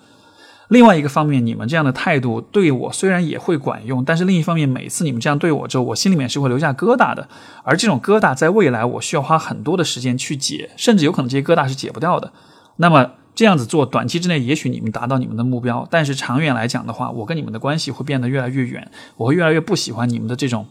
[0.70, 7.28] 另外一个方面，你们这样的态度对我虽然也会管用，但是另一方面，每次你们这样对我之后，我心里面是会留下疙瘩的。
[7.64, 12.32] 而这种疙瘩，在未来我需要花很多的时间去解，甚至有可能这些疙瘩是解不掉的。
[12.78, 20.68] 那么这样子做，短期之内也许你们达到你们的目标，但是长远来讲的话，我跟你们的关系会变得越来越远，我会越来越不喜欢你们的这种，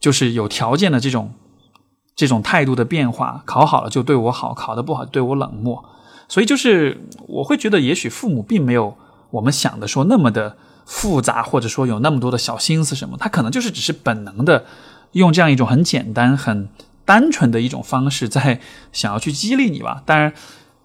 [0.00, 1.32] 就是有条件的这种
[2.20, 3.42] 这种态度的变化。
[3.46, 5.82] 考好了就对我好，考得不好对我冷漠。
[6.28, 8.94] 所以就是我会觉得，也许父母并没有
[9.30, 14.66] 我们想的说那么的复杂，或者说有那么多的小心思什么，他可能就是只是本能的
[15.12, 16.68] 用这样一种很简单、很
[17.06, 18.60] 单纯的一种方式在
[18.92, 20.02] 想要去激励你吧。
[20.04, 20.34] 当然。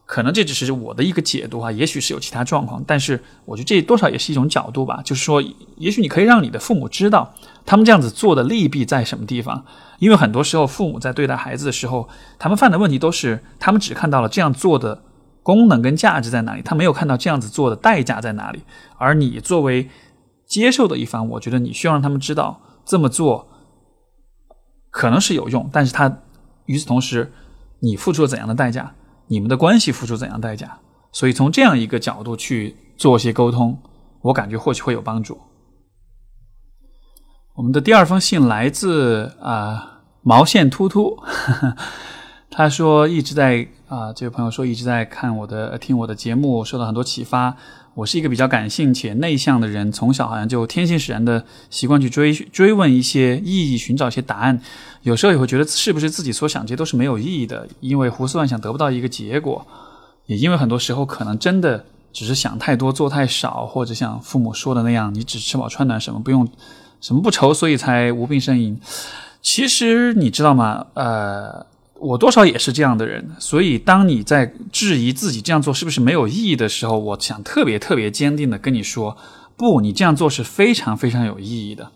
[0.08, 5.02] 可能这只是我的一个解读啊，也许是有其他状况，但是我觉得这多少也是一种角度吧。
[5.04, 5.41] 就是说，
[5.78, 7.34] 也许你可以让你的父母知道，
[7.65, 9.65] 他们这样子做的利弊在什么地方。
[9.99, 15.03] 因为很多时候，父母在对待孩子的时候，他们犯的问题都是他们只看到了这样做的
[15.41, 18.63] 功能跟价值在哪里，他没有看到这样子做的代价在哪里。
[18.97, 19.89] 而你作为
[20.45, 23.47] 接受的一方，我觉得你需要让他们知道，这么做
[24.91, 26.19] 可能是有用，但是他
[26.65, 27.31] 与此同时，
[27.79, 28.93] 你付出了怎样的代价？
[29.27, 30.79] 你们的关系付出怎样代价？
[31.12, 33.77] 所以从这样一个角度去做些沟通，
[34.21, 35.39] 我感觉或许会有帮助。
[37.56, 41.18] 我们的第二封信来自啊毛线突突，
[42.52, 47.56] 他说一直在啊这位朋友说一直在看我的听我的节目，受到很多启发。
[47.94, 54.60] 我是一个比较感性且内向的人，从小好像就天性使然的习惯去追追问一些意义，寻找一些答案。
[55.04, 59.65] 有时候也会觉得是不是自己所想这些都是没有意义的，因为胡思乱想得不到一个结果。
[60.26, 66.46] 也因为很多时候可能真的只是想太多，做太少，或者像父母说的那样，你只吃饱穿暖，什么不用，
[67.06, 68.80] 什么不愁，所以才无病呻吟。
[69.39, 70.88] 其实你知道吗？
[70.96, 71.68] 呃。
[71.98, 79.18] 我多少也是这样的人，所以当你在质疑自己这样做是不是没有意义的时候，我想特别特别坚定的跟你说，
[79.56, 81.91] 不，你这样做是非常非常有意义的。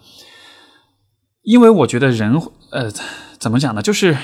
[1.44, 2.42] 因为我觉得人，
[2.72, 2.90] 呃，
[3.38, 3.82] 怎么讲呢？
[3.82, 4.18] 就是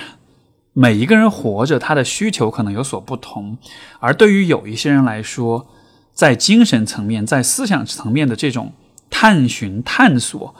[0.72, 3.58] 每一个人活着，他的需求可能有所不同，
[4.00, 5.68] 而对于有一些人来说，
[6.14, 8.72] 在精神层面、在思想层面的这种
[9.10, 10.56] 探寻、探索、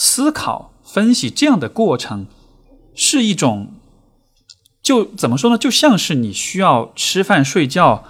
[0.00, 2.28] 思考、分析这样的过程，
[2.94, 3.72] 是一种，
[4.80, 5.58] 就怎么说呢？
[5.58, 8.04] 就像是你需要吃饭、睡觉、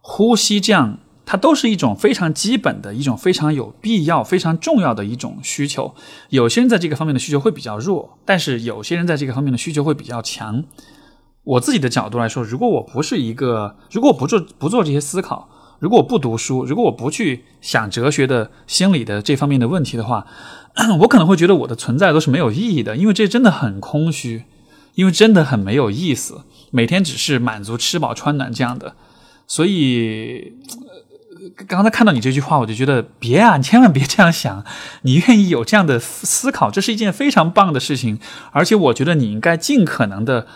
[0.00, 0.98] 呼吸这样。
[1.24, 5.94] 它都是一种非常基本的一种非常有必要、非常重要的一种需求。
[6.30, 10.64] 有些人在这个方面的需求会比较弱，但是有些人在这个方面的需求会比较强。
[11.44, 20.26] 我自己的角度来说，如果我不是一个，如果我不做不做这些思考，如果我不读书，如果我不去想哲学的、心理的这方面的问题的话，
[21.00, 24.44] 我可能会觉得我的存在都是没有意义的，因为这真的很空虚，
[24.94, 28.94] 因为真的很没有意思，每天只是满足吃饱穿暖这样的，
[29.46, 30.54] 所以。
[31.66, 34.62] 刚才看到你这句话，我就觉得别啊，你千万别这样想。
[35.02, 38.20] 你愿意有这样的思考，这是一件非常棒的事情。
[38.52, 40.46] 而且我觉得你应该尽可能的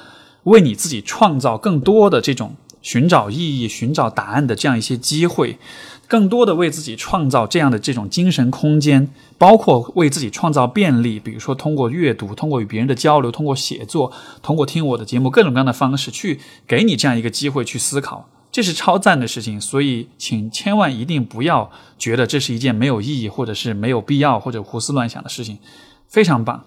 [0.45, 5.59] 为你自己创造更多的这种寻找意义、寻找答案的这样一些机会，
[6.07, 14.13] 更多的为自己创造这样的这种精神空间，包括为自己创造便利，比如说通过阅读、通过与别人的交流、通过写作、
[14.43, 18.29] 通过听我的节目，各种各样的方式去给你这样一个机会去思考。
[18.53, 25.59] 这是超赞的事情，所以请千万一定不要觉得这是一件没有意义，或者是没有必要，或者胡思乱想的事情，
[26.07, 26.63] 非常棒。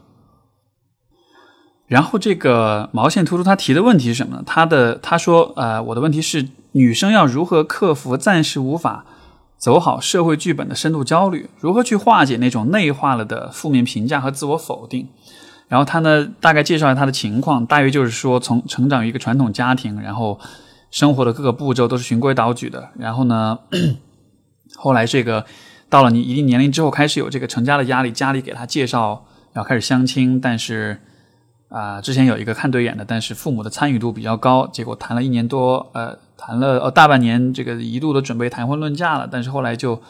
[1.85, 4.43] 然后这个毛线突出他提的问题是什么呢？
[4.45, 9.05] 他的他说，呃，我的问题是女生要如何克服暂时无法
[9.57, 15.07] 走好社会剧本的深度焦虑，如何去化解那种内化了的负面评价和自我否定。
[15.67, 20.39] 然后他呢，大概介绍一下他的情况，大约就是说，从成长于一个传统家庭，然后。
[20.89, 23.59] 生活的各个步骤都是循规蹈矩的，然后呢，
[24.77, 25.45] 后来这个
[25.89, 31.01] 到了你一定年龄之后，开始有这个成家的压力，家里给他介绍要开始相亲，但是
[31.69, 40.01] 啊，之前有一个看对眼的，但是父母的参与度比较高，结果谈了一年多，呃，谈了呃大半年，这个一度都准备谈婚论嫁了，但是后来就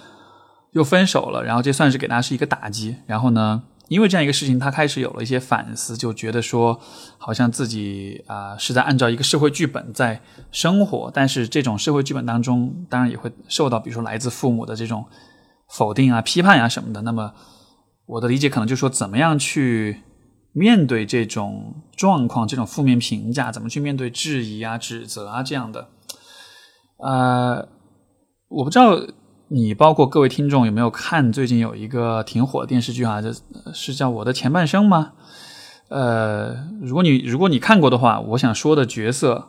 [0.72, 3.64] 又分手了，然后这算是给他是一个打击，然后呢。
[3.90, 6.78] 因为这样一个事情，他开始有了一些反思，就觉得说，
[7.18, 10.20] 好像自己啊是在按照一个社会剧本在
[10.52, 15.06] 生活，但是这种社会剧本当中，当然也会受到，比如说来自父母的这种
[15.70, 17.02] 否定啊、批判啊什么的。
[17.04, 17.32] 那么
[18.08, 20.02] 我的理解可能就是说，怎么样去
[20.58, 25.90] 面对这种状况、这种负面评价，怎么去面对质疑啊、指责啊这样的。
[26.98, 27.68] 呃，
[28.50, 29.00] 我不知道。
[29.50, 33.22] 你包括各位听众有没有看最近有一个挺火的电视剧啊？
[33.22, 33.34] 这
[33.74, 35.14] 是叫《我的前半生》吗？
[35.88, 39.48] 呃，如果你如果你看过的话，我想说的角色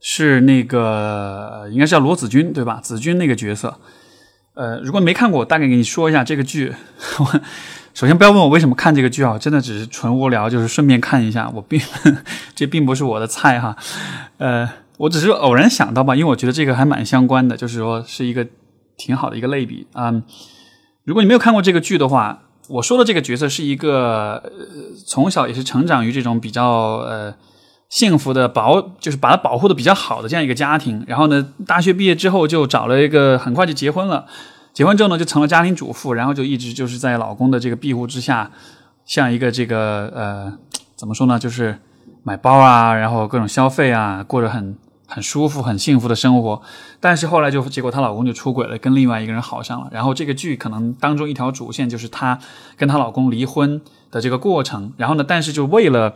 [0.00, 2.80] 是那个应该是叫罗子君对吧？
[2.80, 3.78] 子君那个角色。
[4.54, 6.74] 呃，如果没看过，我大概给你说一下这个剧。
[7.94, 11.50] 首先不要问我为什么看这个剧啊，真的只是纯无聊，就是顺便看一下。
[11.54, 11.80] 我并
[12.54, 13.76] 这并不是我的菜哈。
[14.38, 18.46] 呃，我只是偶然想到吧，因为我觉得这个还蛮相关的，就是说是一个。
[19.02, 20.12] 挺好的一个类比啊！
[21.04, 24.52] 如果你没有看过这个剧的话，我说的这个角色是一个
[25.06, 27.34] 从小也是成长于这种比较呃
[27.88, 31.02] 幸福的保，就是把他保护的比较好的这样一个家庭。
[31.08, 34.26] 然后呢，大学毕业之后就找了一个，很快就结婚了。
[34.72, 38.50] 结婚之后呢，就成了家庭主妇，然后就一直就是在老公的这个庇护之下，
[39.04, 40.52] 像一个这个呃
[40.96, 41.78] 怎么说呢，就是
[42.22, 44.76] 买包啊，然后各种消费啊，过着很。
[45.12, 46.62] 很舒服、很幸福的生活，
[47.00, 49.88] 但是后来就结果她老公就出轨了，跟另外一个人好上了。
[49.90, 52.38] 然后这个剧可能当中一条主线就是她
[52.76, 54.92] 跟她老公离婚的这个过程。
[54.96, 56.14] 然后呢，但是就为了，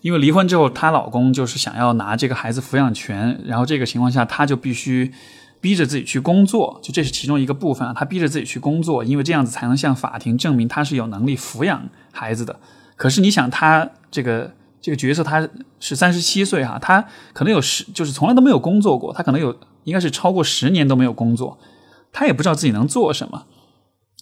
[0.00, 5.12] 因为离婚之后她老公就是想要拿这个孩子抚养权，然后这个情况下她就必须
[5.60, 7.94] 逼着自己去工作，就这是其中一个部分啊。
[7.94, 12.58] 他逼着自己去工作，因为这样子才能向法庭证明他是有能力抚养孩子的。
[12.96, 14.52] 可是你想，他这个。
[14.82, 15.46] 这个角色他
[15.78, 21.58] 是三十七岁哈，他可能有十，就是从来都没有工作过，他可能有应该是超过十年都没有工作，
[22.10, 23.44] 他也不知道自己能做什么，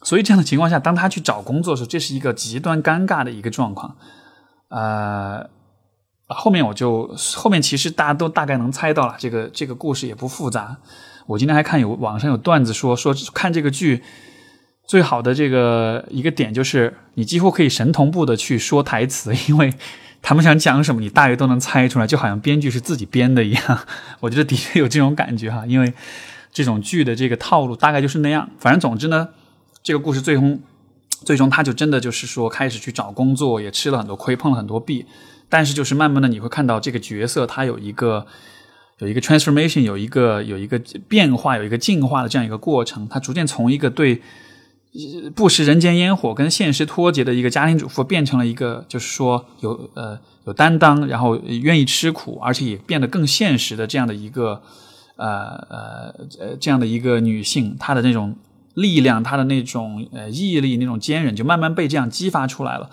[0.03, 3.95] 所以这样的情况下，当他去找工作的时候，这是一个极端尴尬的一个状况。
[4.71, 5.49] 呃，
[6.27, 10.79] 后面我就后面其实大家都大概能猜到了，这个这个故事也不复杂。
[11.29, 14.03] 我今天还看有网上有段子说说看这个剧
[14.85, 19.73] 最好的这个一个点就是你几乎可以神同步的去说台词， 因为。
[20.21, 23.79] 他们想讲什么，你大约都能猜出来，就好像编剧是自己编的一样。
[24.19, 25.95] 我觉得的确有这种感觉哈，因为
[26.53, 28.51] 这种剧的这个套路大概就是那样。
[28.59, 29.29] 反正总之呢，
[29.81, 30.61] 这个故事最终
[31.25, 35.07] 最终他就真的就是说开始去找工作，也吃了很多亏，碰了很多壁。
[35.49, 38.27] 但是就是慢慢的你会看到这个角色他有一个
[38.99, 43.09] 有一个 transformation，有一个有一个变化，有一个进化的这样一个过程。
[43.09, 44.21] 他逐渐从一个对
[45.35, 54.61] 不食人间烟火、跟现实脱节的一个家庭主妇，变成了一个就是说有呃有担当，然后愿意吃苦，而且也变得更现实的这样的一个
[55.17, 55.27] 呃
[55.71, 58.35] 呃呃这样的一个女性，她的那种
[58.75, 62.91] 力量、她的那种呃毅力、那种坚韧，就慢慢被这样激发出来了。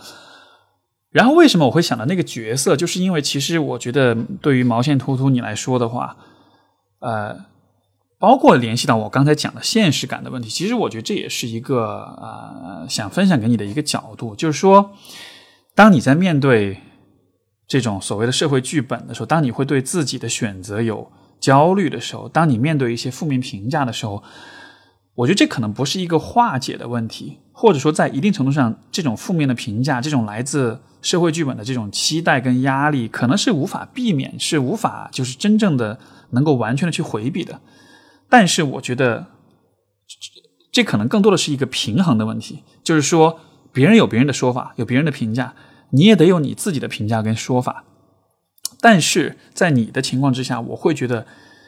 [1.15, 6.17] 然后为什么我会想到那个角色，就是因为其实我觉得对于毛线图图你来说的话，
[6.99, 7.45] 呃。
[8.17, 11.83] 包括联系到我刚才讲的现实感的问题，其实我觉得这也是一个
[12.19, 14.93] 呃想分享给你的一个角度，就是说，
[15.75, 16.79] 当你在面对
[17.67, 24.23] 这种所谓的社会剧本的时候，当你会对自己的选择有焦虑的时候，当你面对一些负面评价的时候，
[25.15, 35.99] 我觉得这可能不是一个化解的问题，或者说在一定程度上，这种负面的评价，这种来自社会剧本的这种期待跟压力，可能是无法避免，是无法就是真正的
[36.31, 37.61] 能够完全的去回避的。
[38.27, 39.27] 但是我觉得，
[40.71, 43.39] 这可能更多的是一个平衡的问题，就是说，
[43.71, 45.53] 别人有别人的说法，有别人的评价，
[45.91, 47.83] 你也得有你自己的评价跟说法。
[48.81, 51.27] 但是在你的情况之下，我会觉得，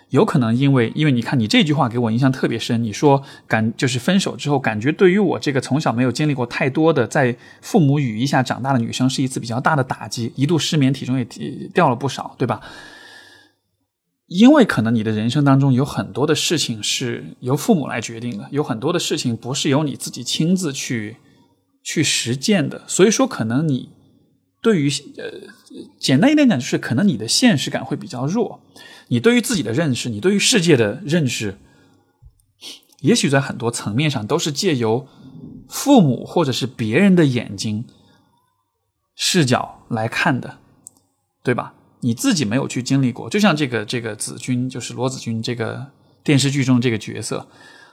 [0.09, 11.25] 有可能因为因为你看你这句话给我印象特别深，你说感就是分手之后，感觉对于我这个从小没有经历过太多的在父母羽翼下长大的女生，是一次比较大的打击，一度失眠，体重也
[11.73, 12.61] 掉了不少，对吧？
[14.27, 21.15] 因为可能你的人生当中有很多的事情是由父母来决定的，有很多的事情不是由你自己亲自去
[21.81, 23.89] 去实践的，所以说可能你
[24.61, 25.47] 对于呃
[25.97, 28.59] 简单一点讲，就是可能你的现实感会比较弱，
[29.09, 31.57] 你对于自己的认识，你对于世界的认识，
[33.01, 35.07] 也许在很多层面上都是借由
[35.69, 37.85] 父母或者是别人的眼睛
[39.15, 40.57] 视角来看的，
[41.43, 41.73] 对吧？
[42.01, 45.87] 你自己没有去经历过，就像这个这个子君，就是罗子君这个
[46.23, 47.47] 电视剧中这个角色，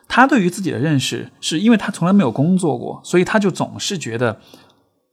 [0.07, 4.41] 他对于自己的认识，是因为他从来没有工作过，所以他就总是觉得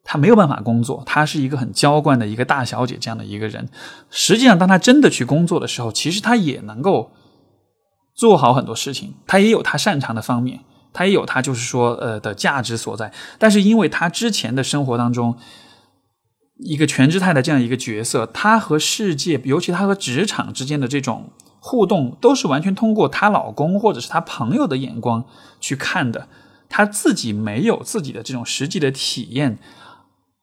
[0.04, 3.70] 他没有办法工作，他是一个很娇惯的一个大小姐这样的一个人。
[4.10, 7.12] 实际上，当他真的去工作的时候，其实他也能够
[8.14, 10.62] 做好很多事情，他也有他擅长的方面，
[10.92, 13.14] 他也有他就是说呃的价值所在。
[13.38, 15.38] 但是，因为他之前的生活当中，
[16.58, 25.26] 一个全职太太这样一个角色，她和世界，尤其她和职场之间的这种互动，都是完全通过她老公或者是她朋友的眼光
[25.60, 26.28] 去看的。
[26.70, 29.58] 她自己没有自己的这种实际的体验，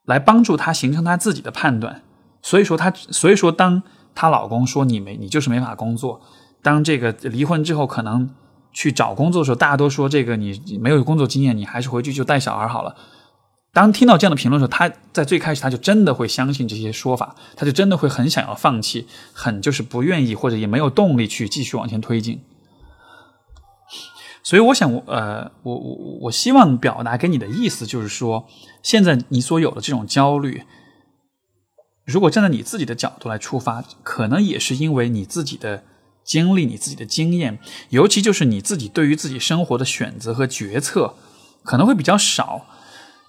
[0.09, 2.01] 来帮助她形成她自己的判断。
[2.41, 3.81] 所以说，她所以说，当
[4.15, 6.19] 她老公说你没你就是没法工作，
[6.61, 8.29] 当这个离婚之后可能
[8.73, 12.95] 去找工作的时候，大家都说这个你没有工作经验，你还是回去就带小孩好了。
[13.71, 22.41] 当听到这样的评论的时候，他在最开始他就真的会相信这些说法，他就真的会很想要放弃，很就是不愿意或者也没有动力去继续往前推进。
[24.41, 28.47] 所以，我想，呃，我我我希望表达给你的意思就是说，
[28.81, 30.63] 现在你所有的这种焦虑，
[32.05, 35.83] 如果站在你自己的角度来出发，可能也是因为你自己的
[36.23, 41.15] 经历、你自己的经验，尤其就是你自己对于自己生活的选择和决策
[41.63, 42.65] 可能会比较少。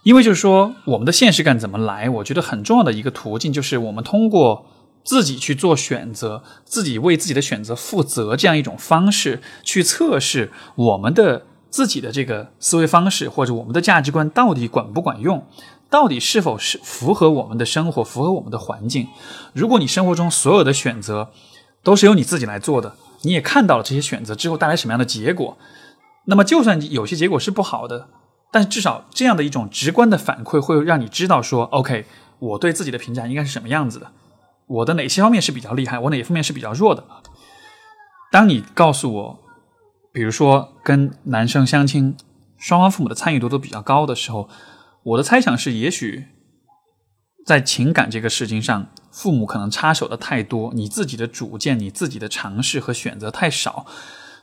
[0.02, 2.08] 因为就是说，我们的现实感怎么来？
[2.08, 4.64] 我觉得很重要的一个途径，就是我们通过
[5.02, 15.44] 自己去做选择，自己为自己的选择负责这样一种方式，去测试我们的自己的这个思维方式或者我们的价值观到底管不管用，
[15.88, 19.08] 到底是否是符合我们的生活，符合我们的环境。
[19.52, 21.30] 如果你生活中所有的选择
[21.82, 25.56] 都是由你自己来做的，你也看到了这些选择之后带来什么样的结果，
[26.26, 28.08] 那么就算有些结果是不好的。
[28.52, 32.04] 但至少这样的一种直观的反馈，会让你知道说，OK，
[32.40, 34.10] 我对自己的评价应该是什么样子的，
[34.70, 37.04] 我的哪些方面是比较厉害，我哪方面是比较弱的。
[38.30, 39.38] 当你告诉我，
[40.12, 42.16] 比如说跟男生相亲，
[42.56, 44.48] 双方父母的参与度都比较高的时候，
[45.02, 46.26] 我的猜想是，也许
[47.44, 53.86] 在情感这个事情上，父母可能插手的太多，你自己的主见、你自己的尝试和选择太少，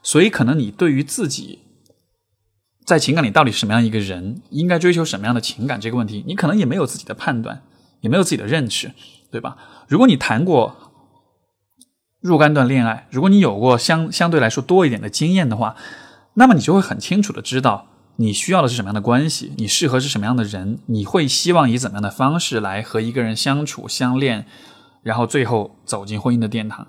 [0.03, 1.59] 所以可能你对于自己。
[2.85, 7.61] 在情感里到底是什么样一个人，应该追求什么样的情感这个问题，你可能也没有自己的判断，
[8.01, 8.91] 也没有自己的认识，
[9.31, 9.57] 对吧？
[9.87, 10.75] 如果你谈过
[12.19, 15.75] 若干段恋爱，如果你有过相相对来说多一点的经验的话，
[16.33, 17.87] 那么你就会很清楚的知道
[18.17, 24.45] 你需要的是什么样的关系，你适合是什么样的人，你会希望以怎么样的方式来和一个人相处相恋，
[25.03, 26.87] 然后最后走进婚姻的殿堂，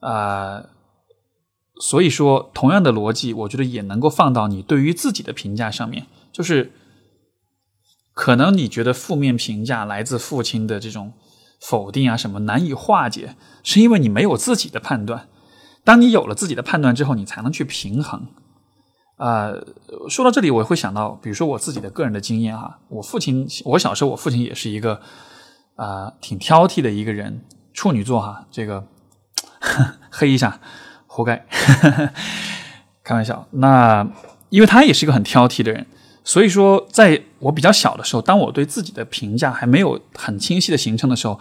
[0.00, 0.64] 啊。
[1.80, 6.06] 所以说，同样的逻辑，我觉得也能够放到你对于自己的评价上面。
[6.30, 6.72] 就是，
[8.12, 11.14] 可能你觉得负面评价来自父亲的这种
[11.68, 15.28] 否定啊，什么难以化解，是因为你没有自己的判断。
[15.82, 18.26] 当你有了自己的判断之后，你才能去平衡。
[19.16, 19.52] 啊，
[20.08, 25.00] 说到这里，我会想到，比如说我自己的个人的经验哈，我父亲，我小时候我父亲也是一个
[25.76, 28.86] 啊挺挑剔的一个人，处女座哈，这个
[30.10, 30.60] 黑一下，
[31.06, 31.46] 活该，
[33.04, 33.46] 开玩笑。
[33.52, 34.06] 那
[34.50, 35.86] 因为他也是一个很挑剔的人，
[36.24, 41.38] 所以说在我比较小的时候，当我对自己的评价还没有很清晰的形成的时候，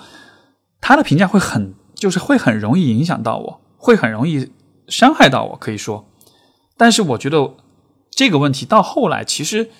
[0.79, 4.51] 他的评价会很，就是会很容易影响到我，会很容易
[4.87, 6.05] 伤害到我，可以说。
[6.77, 7.55] 但是我觉得。
[8.15, 9.71] 这个问题到后来，其实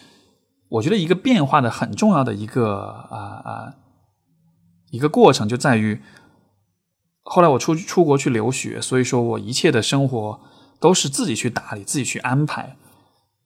[0.68, 3.76] 我觉得一个变化的很重要的一个啊啊
[4.90, 6.02] 一个过程，就在于
[7.22, 10.40] 后来我出出国去留学，所以说我一切的生活
[10.80, 12.76] 都是自己去打理、自己去安排，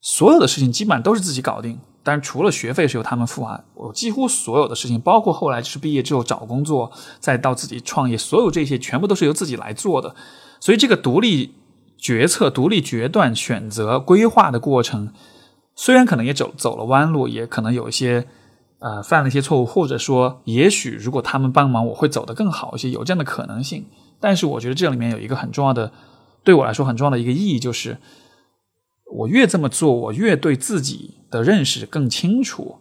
[0.09, 1.77] 所有的事情基本上都是自己搞定。
[2.01, 6.89] 但是除了学费是由他们付啊，我几乎所有的事情，包括后来就是毕业之后找工作，
[7.19, 10.15] 再到自己创业，所有这些全部都是由自己来做的。
[10.61, 11.55] 所以这个独立。
[11.99, 15.11] 决策、独立决断、选择、规划的过程，
[15.75, 18.27] 虽然可能也走走了弯路，也可能有一些
[18.77, 23.87] 呃犯了一些错误，或者说，也许如果他们帮忙，我会走得更好一些，有这样的可能性。
[24.19, 25.91] 但是，我觉得这里面有一个很重要的，
[26.43, 27.97] 对我来说很重要的一个意义，就是
[29.11, 32.79] 我越这么做，我越对自己的认识更清楚。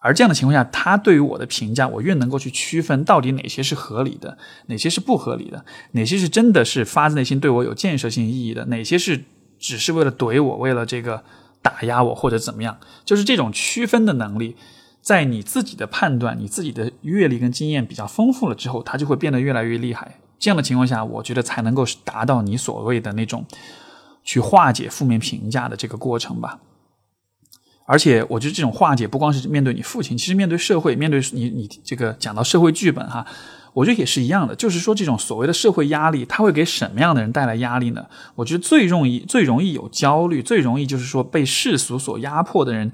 [0.00, 4.36] 而这样的情况下，他对于我的评价，我越能够去区分到底哪些是合理的，
[4.66, 9.22] 哪些是不合理的，哪些是真的是发自内心对我有建设性意义的，哪些是
[9.60, 11.22] 只是为了怼我，为了这个
[11.62, 14.56] 打压我或者怎么样，就是这种区分的能力，
[15.00, 20.18] 在你自己的判断、你自己的阅历跟经验比较丰富了之后，它就会变得越来越厉害。
[20.40, 23.46] 这样的情况下，我觉得才能够达到你所谓的那种
[24.24, 26.60] 去化解负面评价的这个过程吧。
[27.84, 33.26] 而且我觉得这种化解不光是面对你父亲，其实面对社会，面对你你这个讲到社会剧本哈，
[33.74, 34.54] 我觉得也是一样的。
[34.54, 38.06] 就是说这种所谓的社会压力，它会给什么样的人带来压力呢？
[38.36, 42.92] 我觉得最容易最容易有焦虑，最容易就是说被世俗所压迫的人，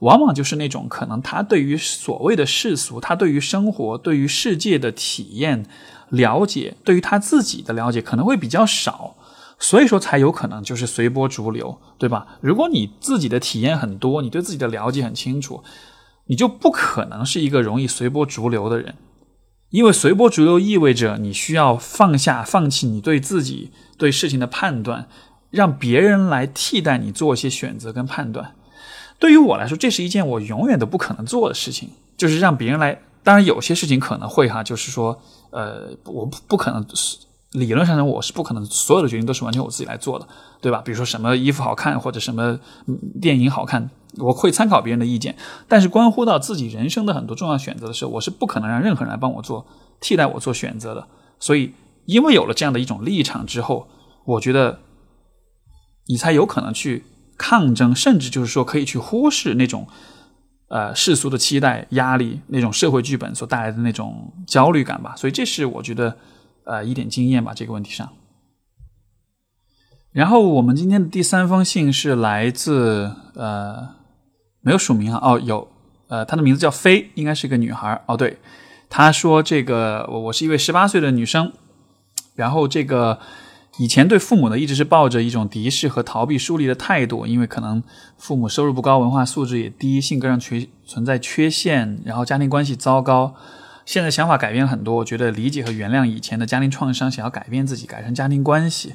[0.00, 5.66] 往往就是那种可能他对于所谓的世俗，他对于生活、对于世界的体验
[6.08, 9.14] 了解，对于他自己的了解可能会比较少。
[9.62, 12.38] 所以说才有可能就是随波逐流，对吧？
[12.40, 15.62] 如果你自己的体验很多，你对自己的了解很清楚，
[16.26, 18.94] 你就不可能是一个容易随波逐流的人，
[19.68, 25.06] 因为随波逐流意味着你需要放下、放弃你对自己对事情的判断，
[25.50, 28.54] 让别人来替代你做一些选择跟判断。
[29.18, 32.98] 对于我来说，这是一件我永远都不可能做的事情，就是让别人来。
[33.22, 36.82] 当然，有些事情可能会哈，就是说，呃，我不不可能。
[37.52, 40.28] 理论上呢，我是不可能所有的决定都是完全我自己来做的，
[40.60, 40.80] 对吧？
[40.84, 42.60] 比如说什么衣服好看或者什么
[43.20, 45.36] 电影好看，我会参考别人的意见。
[45.66, 49.66] 但是关乎到自己人生的很多重要选择的时候，我是不可能让任何人来帮我做
[50.00, 51.08] 替代我做选择的。
[51.40, 51.74] 所以，
[52.06, 53.88] 因为有了这样的一种立场之后，
[54.24, 54.78] 我觉得
[56.06, 57.04] 你才有可能去
[57.36, 59.88] 抗争，甚至就是说可以去忽视那种
[60.68, 65.16] 呃世俗的期待、压力、那种社会剧本所带来的那种焦虑感吧。
[65.16, 66.16] 所以，这是我觉得。
[66.64, 68.08] 呃，一点经验吧，这个问题上。
[70.12, 73.90] 然后我们今天的第三封信是来自呃，
[74.60, 75.68] 没有署名啊，哦，有，
[76.08, 78.38] 呃，她的名字叫飞，应该是个女孩哦，对，
[78.88, 81.52] 她说这个我我是一位十八岁的女生，
[82.34, 83.20] 然后这个
[83.78, 87.80] 以前对父母呢一直是抱着一种敌视和逃避疏离的态度，因为可能
[88.18, 93.36] 父母收入不高，文化素质也低，性格上缺存在缺陷，然后家庭关系糟糕。
[93.90, 98.94] 现在想法改变很多，我觉得理解和原谅以前的家庭创伤，想要改变自己，改善家庭关系，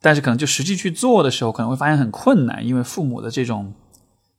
[0.00, 3.74] 但是可能就实际去做的时候，可能会发现很困难，因为父母的这种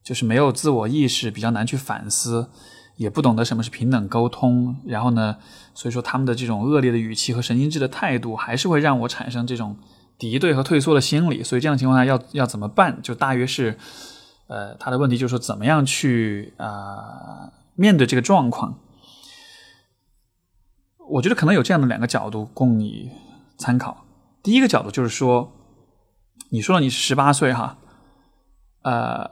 [0.03, 2.49] 就是没有自我意识，比较难去反思，
[2.95, 5.37] 也不懂得什么是平等沟通，然后呢，
[5.75, 9.77] 所以说他们的这种恶劣的语气和神经质的态度，还是会让我产生这种
[10.17, 11.43] 敌对和退缩的心理。
[11.43, 12.99] 所以这样的情况下，要要怎么办？
[13.03, 13.77] 就大约是，
[14.47, 18.79] 呃，他的问题就是说，怎么样去啊面对这个状况？
[21.09, 23.11] 我觉得可能有这样的两个角度供你
[23.57, 24.05] 参考。
[24.41, 25.51] 第一个角度就是说，
[26.49, 27.77] 你说了你是十八岁哈，
[28.83, 29.31] 呃，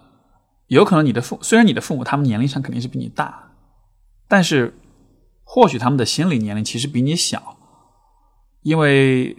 [0.68, 3.52] 有可能你的父虽然你的父母他们年龄上肯定是比你大，
[4.28, 4.74] 但是
[5.44, 7.58] 或许他们的心理年龄其实比你小，
[8.62, 9.38] 因为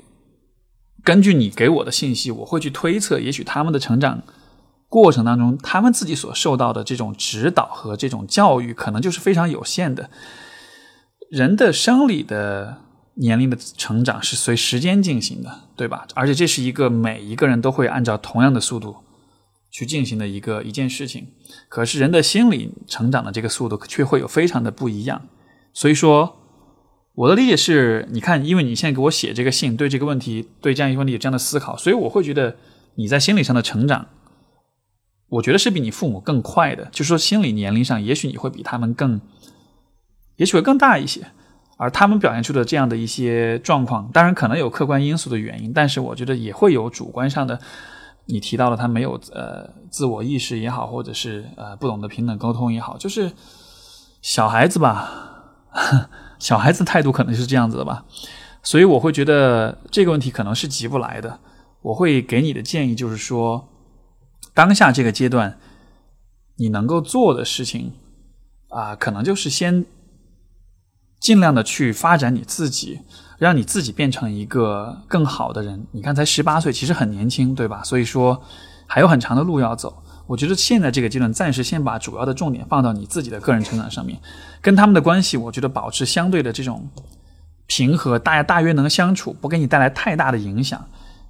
[1.03, 4.23] 根据你给我的信息，我会去推测，也许他们的成长
[4.89, 10.09] 过程当中，他们自己所受到的这种指导和这种教育，可能就是非常有限的。
[11.35, 12.79] 人的生理的
[13.15, 16.07] 年龄的成长是随时间进行的，对吧？
[16.15, 18.99] 而且这是一个每一个人都会按照同样的速度
[19.69, 21.27] 去进行的一个一件事情。
[21.69, 25.23] 可是人的心理成长的这个速度却会有非常的不一样。
[25.73, 26.37] 所以说，
[27.17, 32.57] 我的理解是，你看，因为你现在给我写这个信，对这个问题，对这样一个问题有这样的思考，所以我会觉得
[32.95, 34.07] 你在心理上的成长，
[35.31, 39.21] 我觉得是比你父母更快的，就是说心理年龄上，也许你会比他们更，
[40.37, 41.27] 也许会更大一些。
[41.77, 47.59] 而他们表现出的这样的一些状况，当然可能有客观因素的原因，但是我觉得也会有主观上的。
[48.27, 53.31] 你提到了他没有呃自我意识也好，或者是呃不懂得平等沟通也好，就是
[54.23, 55.11] 小孩子吧，
[56.39, 58.05] 小孩子态度可能是这样子的吧。
[58.63, 61.39] 所以我会觉得这个问题可能是急不来的。
[61.83, 63.69] 我会给你的建议就是说，
[64.55, 65.59] 当下这个阶段，
[66.57, 67.93] 你能够做的事情
[68.69, 69.85] 啊，可能就是先
[71.25, 73.01] 尽量的去发展你自己，
[73.39, 75.87] 让你自己变成一个更好的人。
[75.93, 77.83] 你看，才十八岁，其实很年轻，对吧？
[77.83, 78.43] 所以说
[78.87, 80.03] 还有很长的路要走。
[80.27, 84.21] 我觉得现在这个阶段，暂时先把主要的重点放到你自己的个人成长上面，
[84.61, 86.91] 跟他们的关系，我觉得保持相对的这种。
[87.67, 90.87] 平和，大家大约能相处，不给你带来太大的影响，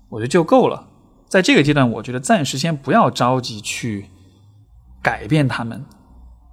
[0.08, 0.88] 我觉得就够了。
[1.28, 4.06] 在这个阶段，我觉得暂时先不要着急去
[5.00, 5.84] 改变他们，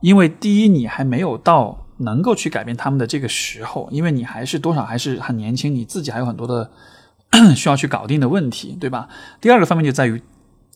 [0.02, 6.70] 因为第一，你还没有到能够去改变他们的这个时候，因为你还是多少还是很年轻，你自己还有很多的
[7.56, 9.08] 需要去搞定的问题，对吧？
[9.40, 10.22] 第二个方面就在于，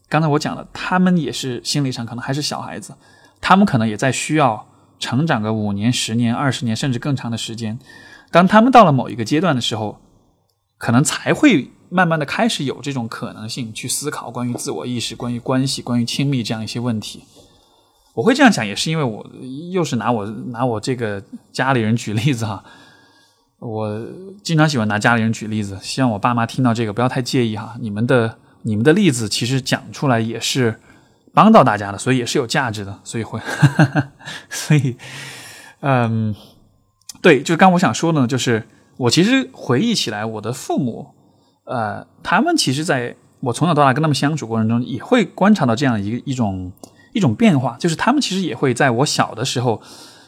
[0.08, 2.96] 刚才我讲了，他们也是心理上可能还是小孩子，
[3.42, 4.68] 他们可能也在需要
[5.00, 7.78] 成长个五年、十年、二十年，甚至更长的时间。
[8.32, 10.00] 当他们到了某一个阶段的时候，
[10.78, 17.24] 可能才会慢慢的开始有这种可能性去思考关于自我意识、关于关系、关于亲密这样一些问题。
[18.16, 19.24] 我会这样讲，也是因为我
[19.72, 22.64] 又是拿我拿我这个家里人举例子哈。
[23.60, 24.04] 我
[24.42, 27.76] 经常喜欢拿家里人举例子，希望我爸妈听到这个不要太介意哈。
[27.80, 30.80] 你们的你们的例子其实讲出来也是
[31.34, 33.40] 帮到大家的，所以也是有价值的，所以会，
[34.50, 34.98] 所以
[35.82, 36.34] 嗯。
[37.22, 41.08] 对，就是刚我想说呢，就是我其实回忆起来，我的父母，
[41.64, 46.72] 呃，他们其实在我从小到大跟他们相处过程中，也会观察到这样一一种
[47.16, 49.82] 一种变化，就是他们其实也会在我小的时候，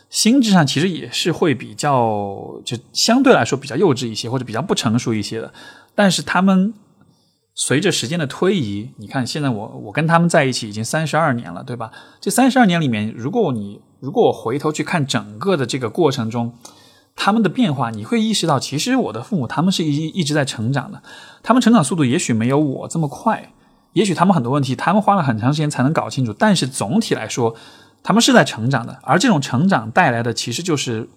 [0.10, 5.54] 心智上其实也是会比较就相对来说比较幼稚一些，或者比较不成熟一些的，
[5.94, 6.74] 但是他们
[7.54, 11.92] 随着时间的推移，你看现在我我跟他们在一起已经三十二年了，对吧？
[12.22, 16.54] 这三十二年里面，如果你如果我回头去看整个的这个过程中，
[17.16, 21.02] 他们的变化，你会意识到，其实我的父母他们是一一直在成长的，
[21.44, 23.52] 他们成长速度也许没有我这么快，
[23.94, 27.56] 也许他们很多问题他们花了很长时间才能搞清楚，但是总体来说，
[28.04, 31.10] 他们是在成长的，而这种成长带来的其实就是，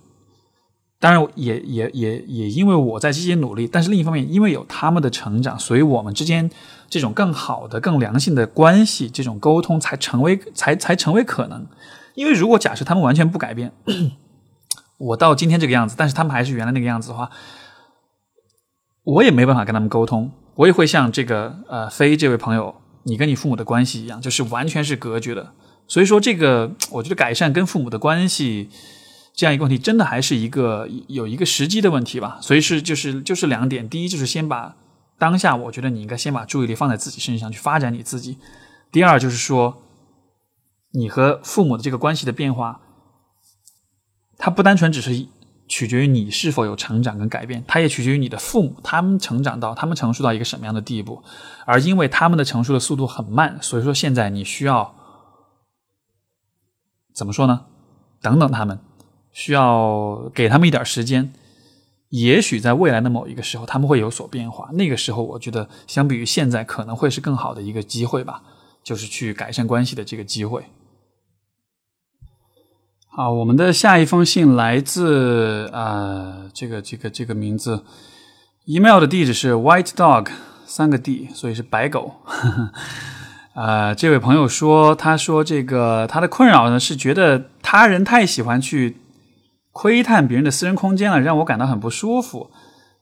[0.98, 6.50] 当然也也也也因为我在积极努力，但是另一方面，因为有他们的成长，所以我们之间
[6.88, 11.66] 这种更好的、更良性的关系，这种沟通才成为才才成为可能，
[12.14, 13.72] 因为如果假设他们完全不改变。
[15.00, 17.30] 我到今天这个样子，但是他们还是原来那个样子的话，
[19.02, 20.30] 我也没办法跟他们沟通。
[20.60, 25.54] 我也会像这个呃飞这位朋友，你跟你父母的关系一样，就是完全是隔绝的。
[25.88, 28.68] 所以说，这个我觉得改善跟父母的关系
[29.32, 32.38] 这样一个问题，真的还是一个有一个时机的问题吧。
[32.42, 34.76] 所以是就是就是两点，第一就是先把
[35.18, 38.36] 当下，我觉得你应该先把注意力放在自己身上去发展你自己。
[38.92, 39.82] 第二就是说，
[40.92, 42.82] 你和父母的这个关系的变化。
[44.36, 45.26] 它不单纯只是
[45.70, 51.22] 取决于你是否有成长跟改变，它也取决于你的父母，他们成长到他们成熟到一个什么样的地步。
[51.64, 54.92] 而因为他们的成熟的速度很慢，所以说现在你需要
[57.14, 57.66] 怎么说呢？
[58.20, 58.80] 等等他们，
[59.30, 61.32] 需要给他们一点时间。
[62.08, 64.68] 也许在未来的某一个时候，他们会有所变化。
[64.72, 68.42] 那个时候，我觉得相比于现在，可能会是更好的一个机会吧，
[68.82, 70.64] 就是去改善关系的这个机会。
[73.12, 77.82] 好，我们的下一封信来自啊，这个这个这个名字
[78.66, 80.28] ，email 的地址是 white dog
[80.64, 82.14] 三个 D，所以是白狗。
[83.52, 88.98] 啊， 这位朋友说，他说这个他的困扰呢是觉得他人太喜欢去
[89.72, 92.48] 窥探别人的私人空间了，让我感到很不舒服。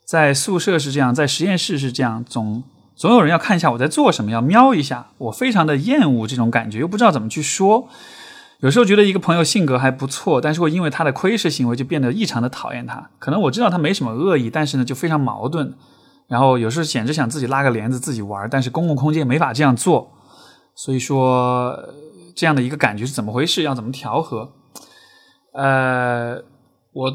[0.06, 2.64] 在宿舍是这样，在实验室是这样，总
[2.96, 7.90] 总有人要看一下我在做什么，要瞄一下，我非常的厌恶这种感觉，又不知道怎么去说。
[8.60, 13.08] 有时候觉得一个朋友性格还不错，但是会因为他的窥视行为就变得异常的讨厌他。
[13.20, 15.74] 可能我知道他没什么恶意，但是呢就非常矛盾。
[16.26, 20.10] 然后有时候简直想自己拉个帘子自己玩，但是公共空间没法这样做。
[20.74, 21.78] 所以说
[22.34, 23.62] 这样的一个感觉是怎么回事？
[23.62, 24.52] 要怎么调和？
[25.52, 26.42] 呃，
[26.92, 27.12] 我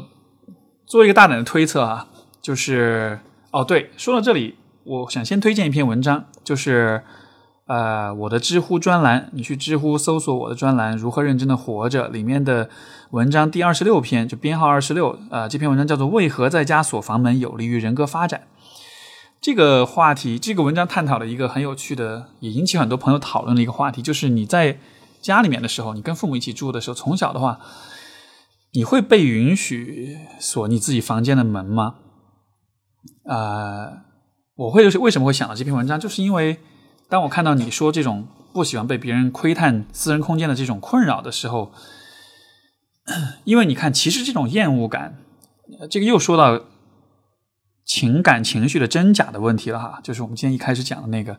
[0.86, 2.08] 做一个大胆的推测啊，
[2.40, 3.20] 就是
[3.50, 7.02] 哦对，说到这里，我想先推荐一篇文章，就是。
[7.66, 12.68] 呃，我的知乎专栏，你去知乎搜索我的专栏“如何认真的活着”里面的
[13.10, 15.18] 文章第二十六篇，就编号二十六。
[15.30, 18.40] 呃，这篇文章叫做《为何在家锁房门有利于人格发展》。
[19.40, 24.78] 这个话题，这个文章探讨了一个很有趣的，也引起很多朋友讨论的一个话题，就是你在
[25.22, 27.60] 家里面的时候，你跟父母一起住的时候，从小的话，
[28.74, 31.94] 你会被允许锁你自己房间的门吗？
[33.26, 34.04] 啊，
[34.54, 36.58] 我会为什么会想到这篇文章，就是因为
[37.14, 41.70] 当我看到你说这种不喜欢被别人窥探私人空间的这种困扰的时候，
[43.44, 45.18] 因为你看，其实这种厌恶感，
[45.88, 46.64] 这个又说到
[47.84, 51.38] 情感情绪的真假的问题了哈，就是我们今天一开始讲的那个，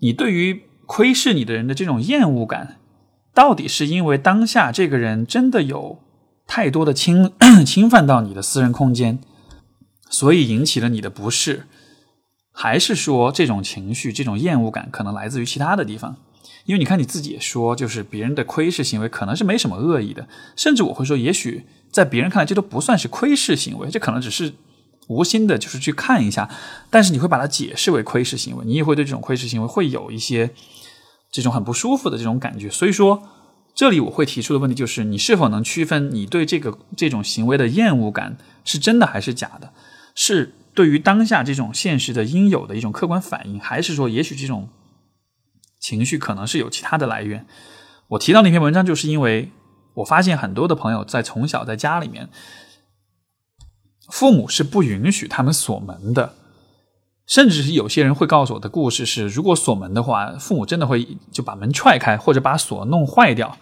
[0.00, 0.64] 你对于。
[0.88, 2.76] 窥视你的人的这种厌恶感，
[3.34, 5.98] 到底是因为当下这个人真的有
[6.46, 7.32] 太多的侵
[7.66, 9.18] 侵犯到你的私人空间，
[10.08, 11.66] 所以引起了你的不适，
[12.58, 16.16] 还是说这种情绪、这种厌恶感可能来自于其他的地方？
[16.64, 20.26] 因为你看你自己也说，就是别人的窥视行为可能是没什么恶意的，
[20.56, 24.54] 甚至我会说，也许在别人看来这都不算是窥视行为，这可能只是。
[25.08, 26.50] 无心的，就是去看一下，
[26.90, 30.50] 但是你会把它解释为窥视行为，你也会对这种窥视行为会有一些
[31.30, 32.68] 这种很不舒服的这种感觉。
[32.68, 33.22] 所以说，
[33.72, 39.72] 这里我会提出的问题就是，你是否能区分你对这个这种行为的厌恶感是真的还是假的？
[40.16, 44.68] 是对于当下这种现实的应有的一种客观反应，还是说也许这种
[45.80, 47.46] 情绪可能是有其他的来源？
[48.08, 49.50] 我提到那篇文章，就是因为
[49.94, 52.28] 我发现很多的朋友在从小在家里面。
[54.08, 56.36] 父母是不允许他们锁门的，
[57.26, 63.58] 甚至是有些人会告诉我的故事是：如果锁门的话，父母真的会就把门踹开，或者把锁弄坏掉，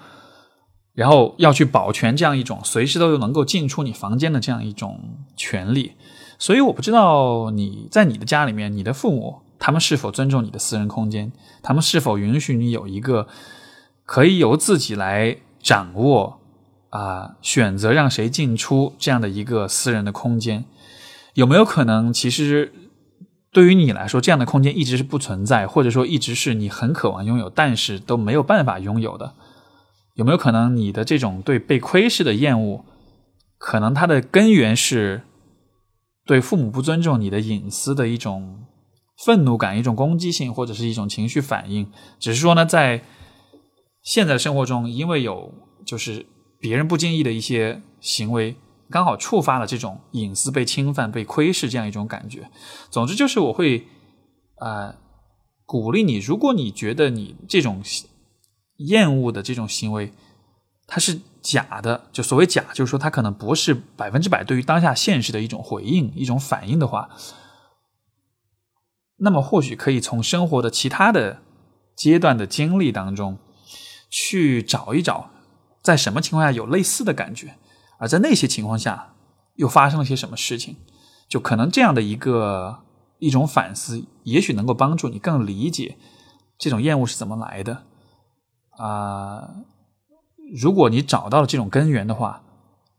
[0.94, 5.00] 然后要去保全这样一种随时都能够进出你房间的这样一种
[5.36, 5.92] 权利。
[6.38, 11.32] 所以我不知道你在你的家里面，你的父母他们是否尊重你的私人空间，
[11.62, 13.28] 他们是否允许你有一个
[14.06, 16.40] 可以由自己来掌握。
[16.90, 20.64] 啊，选择让谁进出这样的一个私人的空间，
[21.32, 22.12] 有没有可能？
[22.12, 22.72] 其实
[23.50, 29.34] 对于你来说，这样的空间一直是不存在，或者说一直是你很渴望拥有，但是都没有办法拥有的。
[30.14, 32.84] 有没有可能你的这种对被窥视的厌恶，
[33.58, 35.22] 可能它的根源是
[36.24, 38.64] 对父母不尊重你的隐私的一种
[39.24, 41.90] 愤怒感、一种攻击性，或者是一种情绪反应？
[42.18, 43.02] 只是说呢，在
[44.02, 45.52] 现在生活中，因为有
[45.86, 46.26] 就是。
[46.60, 48.56] 别人不经意的一些行为，
[48.88, 52.50] 刚好触发了这种隐私被侵犯、被窥视这样一种感觉。
[52.88, 53.86] 总之，就是我会
[54.56, 54.94] 啊
[55.66, 57.82] 鼓励你，如果你觉得你这种
[58.76, 60.12] 厌恶的这种行为
[60.86, 67.10] 它是假的，就所谓假，就是说它可能不是百分之百对于当下现实的一种回应、一种反应的话，
[69.16, 71.42] 那么或许可以从生活的其他的
[71.96, 73.38] 阶段的经历当中
[74.10, 75.30] 去找一找。
[75.82, 77.56] 在什么情况下有类似的感觉，
[77.98, 79.14] 而在那些情况下
[79.56, 80.76] 又发生了些什么事情？
[81.28, 82.78] 就可能这样的一个
[83.18, 85.98] 一种反思，也许能够帮助你更理解
[86.56, 87.82] 这种厌恶是怎么来的。
[88.76, 89.50] 啊，
[90.54, 92.42] 如果你找到了这种根源的话，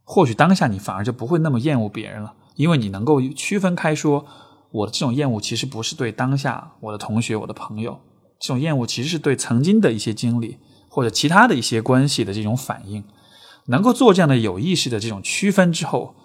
[0.03, 4.25] 或许当下你反而就不会那么厌恶别人了，因为你能够区分开，说
[4.71, 7.99] 我的这种厌恶其实不是对当下我的同学、我的朋友，
[8.39, 10.59] 这种厌恶其实是对曾经的一些经历。
[10.87, 13.03] 或者其他的一些关系的这种反应，
[13.65, 16.15] 能够做这样的有意识的这种区分之后，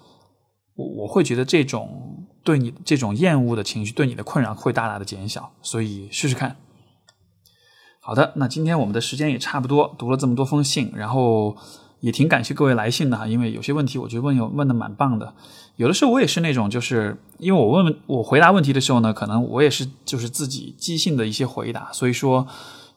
[0.75, 6.55] 我我会觉得这种对你这种厌恶的情绪对你的困扰会大大的减小，所以试试看。
[8.03, 11.55] 好的，那今天我们的时间也差不多，读了这么多封信，然后
[11.99, 15.33] 也挺感谢各位来信的哈，因为有些问题我觉得问有问的蛮棒的，
[15.75, 22.47] 有的时候我也是那种就是因为我问我回答问题的时候呢，可能我也是就是自己即兴的一些回答，所以说。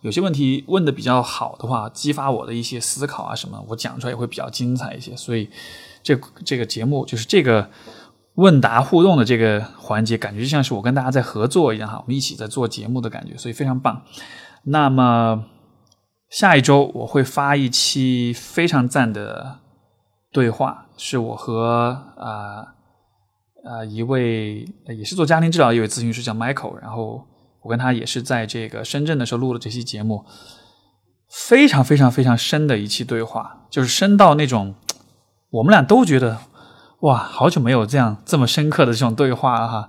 [0.00, 5.16] 有些问题问的比较好的话，激发我的一些思考啊什么，我讲出来也会比较精彩一些。
[5.16, 5.48] 所以，
[6.02, 7.70] 这这个节目就是这个
[8.34, 14.02] 问答互动的这个环节，感觉就像是我跟大家在合作一样哈，我们一起在做节目的感觉，所以非常棒。
[14.64, 15.44] 那么
[16.28, 19.60] 下一周我会发一期非常赞的
[20.32, 22.74] 对话，是我和啊
[23.64, 27.26] 啊一位也是做家庭治疗一位咨询师叫 Michael，然后。
[27.64, 30.26] 我跟他也是在这个深圳的时候录了这期节目，
[31.30, 34.74] 非常非常非常深的一期对话，就是深到那种
[35.48, 36.36] 我们俩都觉得
[37.00, 39.88] 哇，好久没有这样这么深刻的这种对话了哈。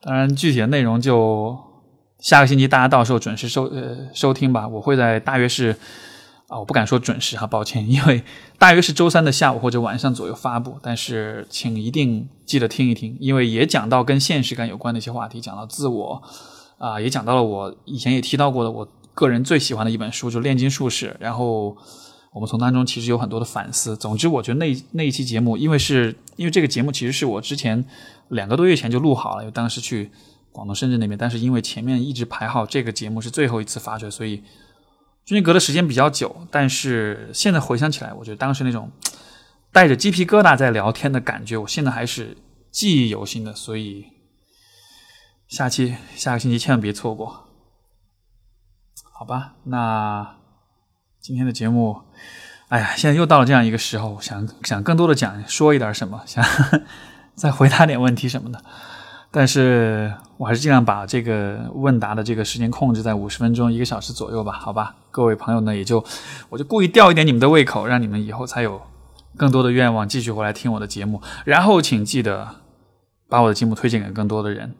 [0.00, 1.54] 当然，具体的内容就
[2.24, 4.66] 下个星期大家到时候准时收呃收听吧。
[4.66, 5.76] 我会在大约是
[6.48, 8.22] 啊，我不敢说准时哈，抱歉，因为
[8.58, 10.78] 大约是周三的下午或者晚上左右发布。
[10.80, 16.22] 但是请一定记得听一听，因为也讲到跟现实感有关的一些话题，讲到自我。
[16.78, 21.08] 啊，也讲到了我以前也提到过的，我个人最喜欢的一本书，就《炼金术士》。
[21.20, 21.76] 然后
[22.32, 23.94] 我们从当中其实有很多的反思。
[23.94, 27.84] 总之，我觉得那那一期节目，因为是因为这个节目其实是我之前
[28.28, 30.10] 两个多月前就录好了，因为当时去
[30.54, 34.36] 广东深圳那边，但是因为前面一直排号这个节目是最后一次发出来，所以
[35.26, 38.88] 中间隔的时间比较久，但是现在回想起来，我觉得当时那种
[39.72, 42.36] 带着鸡皮疙瘩在聊天的感觉，我现在还是
[42.70, 43.52] 记忆犹新的。
[43.52, 44.06] 所以
[45.48, 47.48] 下期下个星期千万别错过，
[49.12, 49.54] 好吧？
[49.64, 50.36] 那
[51.20, 52.00] 今天的节目，
[52.68, 56.44] 哎呀，现在又到了这样一个时候，想想更多的讲说一点什么，想
[57.34, 58.64] 再回答点问题什么的。
[59.36, 64.94] 但是我还是尽量把这个问答的这个时间控制在五十分钟、一个小时左右吧，好吧？
[65.10, 66.04] 各位朋友呢，也就
[66.48, 68.80] 我就故意吊一点你们的胃口，让你们以后才有
[69.36, 71.20] 更多的愿望继续回来听我的节目。
[71.44, 72.48] 然后请记得
[73.28, 74.76] 把我的节目推荐给更多的人，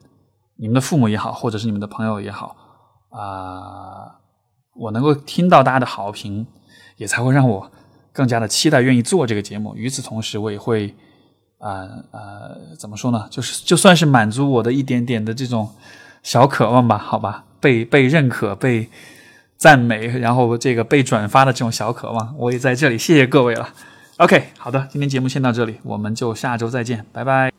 [0.54, 2.54] 你们的父母也好，或者是你们的朋友也好
[3.10, 4.22] 啊，
[4.76, 6.46] 我能够听到大家的好评，
[6.96, 7.68] 也才会让我
[8.12, 9.74] 更加的期待、愿意做这个节目。
[9.74, 10.94] 与此同时，我也会。
[11.64, 13.26] 啊呃，怎么说呢？
[13.30, 15.70] 就是就算是满足我的一点点的这种
[16.22, 18.90] 小渴望吧，好吧，被被认可、被
[19.56, 23.70] 赞美，然后这个被转发的这种小渴望，我也在这里谢谢各位了。
[24.18, 27.50] OK，好的，今天节目先到这里，我们就下周再见，拜拜。